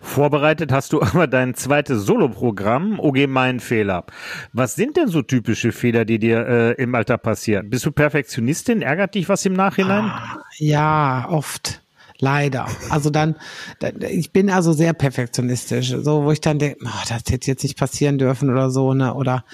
[0.00, 4.04] Vorbereitet hast du aber dein zweites Soloprogramm, OG Mein Fehler.
[4.52, 7.70] Was sind denn so typische Fehler, die dir äh, im Alter passieren?
[7.70, 8.82] Bist du Perfektionistin?
[8.82, 10.04] Ärgert dich was im Nachhinein?
[10.04, 11.82] Ah, ja, oft.
[12.18, 12.66] Leider.
[12.88, 13.36] Also dann,
[14.08, 17.78] ich bin also sehr perfektionistisch, so wo ich dann denke, oh, das hätte jetzt nicht
[17.78, 19.12] passieren dürfen oder so, ne?
[19.12, 19.44] Oder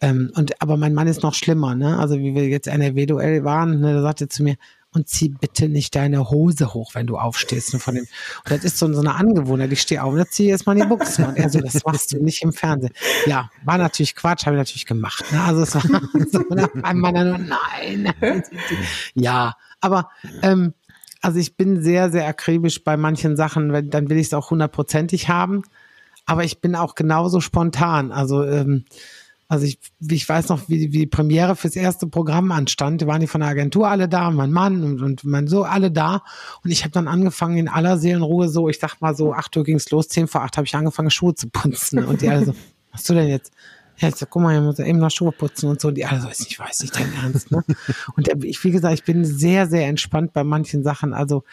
[0.00, 1.98] ähm, und aber mein Mann ist noch schlimmer, ne?
[1.98, 4.56] Also wie wir jetzt NRW-Duell waren, ne, da sagte zu mir,
[4.92, 7.72] und zieh bitte nicht deine Hose hoch, wenn du aufstehst.
[7.72, 9.72] Ne, von dem, und das ist so, so eine Angewohnheit.
[9.72, 11.26] Ich stehe auf und ziehe erstmal die Buchse.
[11.26, 12.92] Und er so, das machst du nicht im Fernsehen.
[13.26, 15.24] Ja, war natürlich Quatsch, habe ich natürlich gemacht.
[15.32, 15.42] Ne?
[15.42, 15.82] Also es war
[16.30, 18.12] so, ne, einmal nur, nein.
[19.14, 20.10] Ja, aber
[20.42, 20.74] ähm,
[21.22, 24.50] also ich bin sehr, sehr akribisch bei manchen Sachen, wenn, dann will ich es auch
[24.50, 25.62] hundertprozentig haben.
[26.26, 28.12] Aber ich bin auch genauso spontan.
[28.12, 28.84] Also, ähm,
[29.52, 33.02] also ich, ich weiß noch, wie, wie die Premiere fürs erste Programm anstand.
[33.02, 35.90] Da waren die von der Agentur alle da, mein Mann und, und mein so alle
[35.90, 36.22] da.
[36.64, 39.64] Und ich habe dann angefangen in aller Seelenruhe so, ich sag mal so, acht Uhr
[39.64, 42.02] ging's los, zehn vor acht habe ich angefangen, Schuhe zu putzen.
[42.02, 42.54] Und die alle so,
[42.92, 43.52] was du denn jetzt?
[43.98, 45.88] Ja, ich sag, guck mal, ich muss eben noch Schuhe putzen und so.
[45.88, 47.62] Und die alle so, ich weiß nicht dein Ernst, ne?
[48.16, 51.12] Und ich, wie gesagt, ich bin sehr, sehr entspannt bei manchen Sachen.
[51.12, 51.44] Also,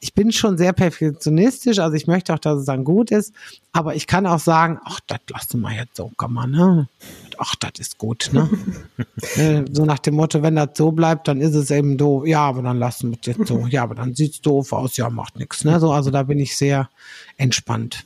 [0.00, 3.34] ich bin schon sehr perfektionistisch, also ich möchte auch, dass es dann gut ist,
[3.72, 6.88] aber ich kann auch sagen, ach, das lassen wir jetzt so, kann man, ne?
[7.42, 8.48] Ach, das ist gut, ne?
[9.36, 12.26] Äh, so nach dem Motto, wenn das so bleibt, dann ist es eben doof.
[12.26, 13.66] Ja, aber dann lassen wir es jetzt so.
[13.66, 14.96] Ja, aber dann sieht's doof aus.
[14.96, 15.78] Ja, macht nichts, ne?
[15.78, 16.88] So, also da bin ich sehr
[17.36, 18.04] entspannt.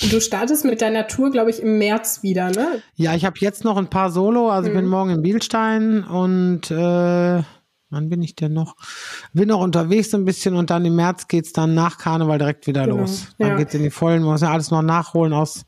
[0.00, 2.82] Du startest mit deiner Tour, glaube ich, im März wieder, ne?
[2.96, 4.50] Ja, ich habe jetzt noch ein paar Solo.
[4.50, 4.74] Also mhm.
[4.74, 7.42] bin morgen in Bielstein und äh,
[7.90, 8.76] wann bin ich denn noch?
[9.32, 12.84] Bin noch unterwegs ein bisschen und dann im März geht's dann nach Karneval direkt wieder
[12.84, 12.98] genau.
[12.98, 13.28] los.
[13.38, 13.56] Dann ja.
[13.56, 15.64] geht's in die Vollen, muss ja alles noch nachholen aus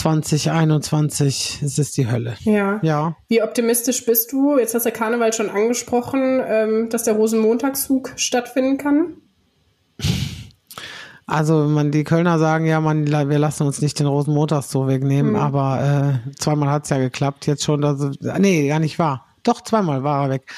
[0.00, 1.60] 2021.
[1.62, 2.36] Es ist die Hölle.
[2.40, 2.80] Ja.
[2.82, 3.16] ja.
[3.28, 4.58] Wie optimistisch bist du?
[4.58, 9.16] Jetzt hast du Karneval schon angesprochen, ähm, dass der Rosenmontagszug stattfinden kann.
[11.26, 15.38] Also man, die Kölner sagen ja, man, wir lassen uns nicht den Rosenmontagszug wegnehmen, mhm.
[15.38, 17.46] aber äh, zweimal hat's ja geklappt.
[17.46, 19.26] Jetzt schon, also, nee, gar nicht wahr.
[19.44, 20.52] Doch, zweimal war er weg.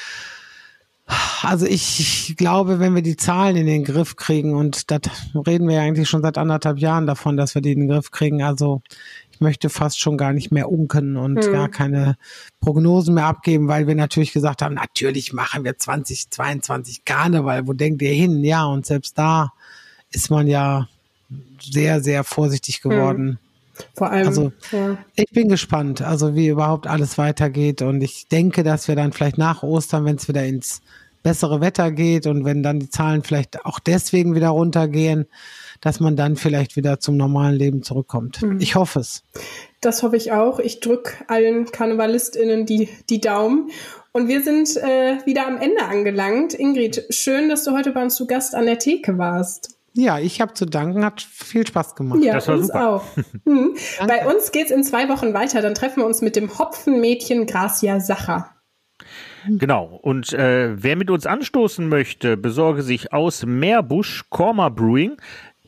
[1.42, 5.00] Also ich, ich glaube, wenn wir die Zahlen in den Griff kriegen, und das
[5.34, 8.10] reden wir ja eigentlich schon seit anderthalb Jahren davon, dass wir die in den Griff
[8.10, 8.82] kriegen, also
[9.42, 11.52] möchte fast schon gar nicht mehr unken und mhm.
[11.52, 12.16] gar keine
[12.60, 18.00] Prognosen mehr abgeben, weil wir natürlich gesagt haben, natürlich machen wir 2022 Karneval, wo denkt
[18.02, 18.42] ihr hin?
[18.44, 19.52] Ja, und selbst da
[20.10, 20.88] ist man ja
[21.60, 23.24] sehr, sehr vorsichtig geworden.
[23.26, 23.38] Mhm.
[23.94, 24.26] Vor allem.
[24.26, 24.96] Also ja.
[25.14, 27.82] ich bin gespannt, also wie überhaupt alles weitergeht.
[27.82, 30.82] Und ich denke, dass wir dann vielleicht nach Ostern, wenn es wieder ins
[31.22, 35.26] bessere Wetter geht und wenn dann die Zahlen vielleicht auch deswegen wieder runtergehen,
[35.82, 38.40] dass man dann vielleicht wieder zum normalen Leben zurückkommt.
[38.40, 38.58] Mhm.
[38.60, 39.24] Ich hoffe es.
[39.82, 40.58] Das hoffe ich auch.
[40.58, 43.70] Ich drücke allen KarnevalistInnen die, die Daumen.
[44.12, 46.54] Und wir sind äh, wieder am Ende angelangt.
[46.54, 49.76] Ingrid, schön, dass du heute bei uns zu Gast an der Theke warst.
[49.94, 52.20] Ja, ich habe zu danken, hat viel Spaß gemacht.
[52.22, 52.88] Ja, das war uns super.
[52.88, 53.04] auch.
[53.44, 53.74] Hm.
[54.06, 55.60] Bei uns geht's in zwei Wochen weiter.
[55.60, 58.50] Dann treffen wir uns mit dem Hopfenmädchen Gracia Sacher.
[59.48, 59.98] Genau.
[60.02, 65.16] Und äh, wer mit uns anstoßen möchte, besorge sich aus Meerbusch Korma Brewing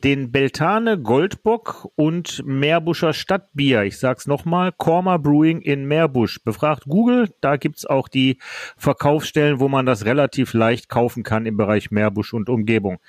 [0.05, 3.85] den Beltane Goldbock und Meerbuscher Stadtbier.
[3.85, 6.43] Ich sag's nochmal, Korma Brewing in Meerbusch.
[6.43, 8.37] Befragt Google, da gibt's auch die
[8.77, 12.99] Verkaufsstellen, wo man das relativ leicht kaufen kann im Bereich Meerbusch und Umgebung.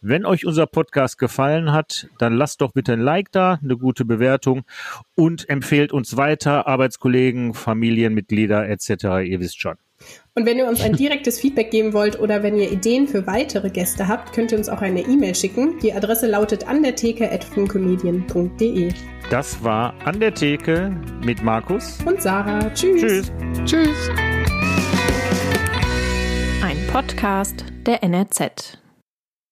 [0.00, 4.04] Wenn euch unser Podcast gefallen hat, dann lasst doch bitte ein Like da, eine gute
[4.04, 4.62] Bewertung
[5.16, 9.26] und empfehlt uns weiter, Arbeitskollegen, Familienmitglieder etc.
[9.26, 9.74] Ihr wisst schon.
[10.36, 13.70] Und wenn ihr uns ein direktes Feedback geben wollt oder wenn ihr Ideen für weitere
[13.70, 15.78] Gäste habt, könnt ihr uns auch eine E-Mail schicken.
[15.78, 18.92] Die Adresse lautet an der Theke@funkemedien.de.
[19.30, 22.68] Das war an der Theke mit Markus und Sarah.
[22.74, 23.00] Tschüss.
[23.00, 23.32] Tschüss.
[23.64, 24.10] Tschüss.
[26.62, 28.83] Ein Podcast der NRZ.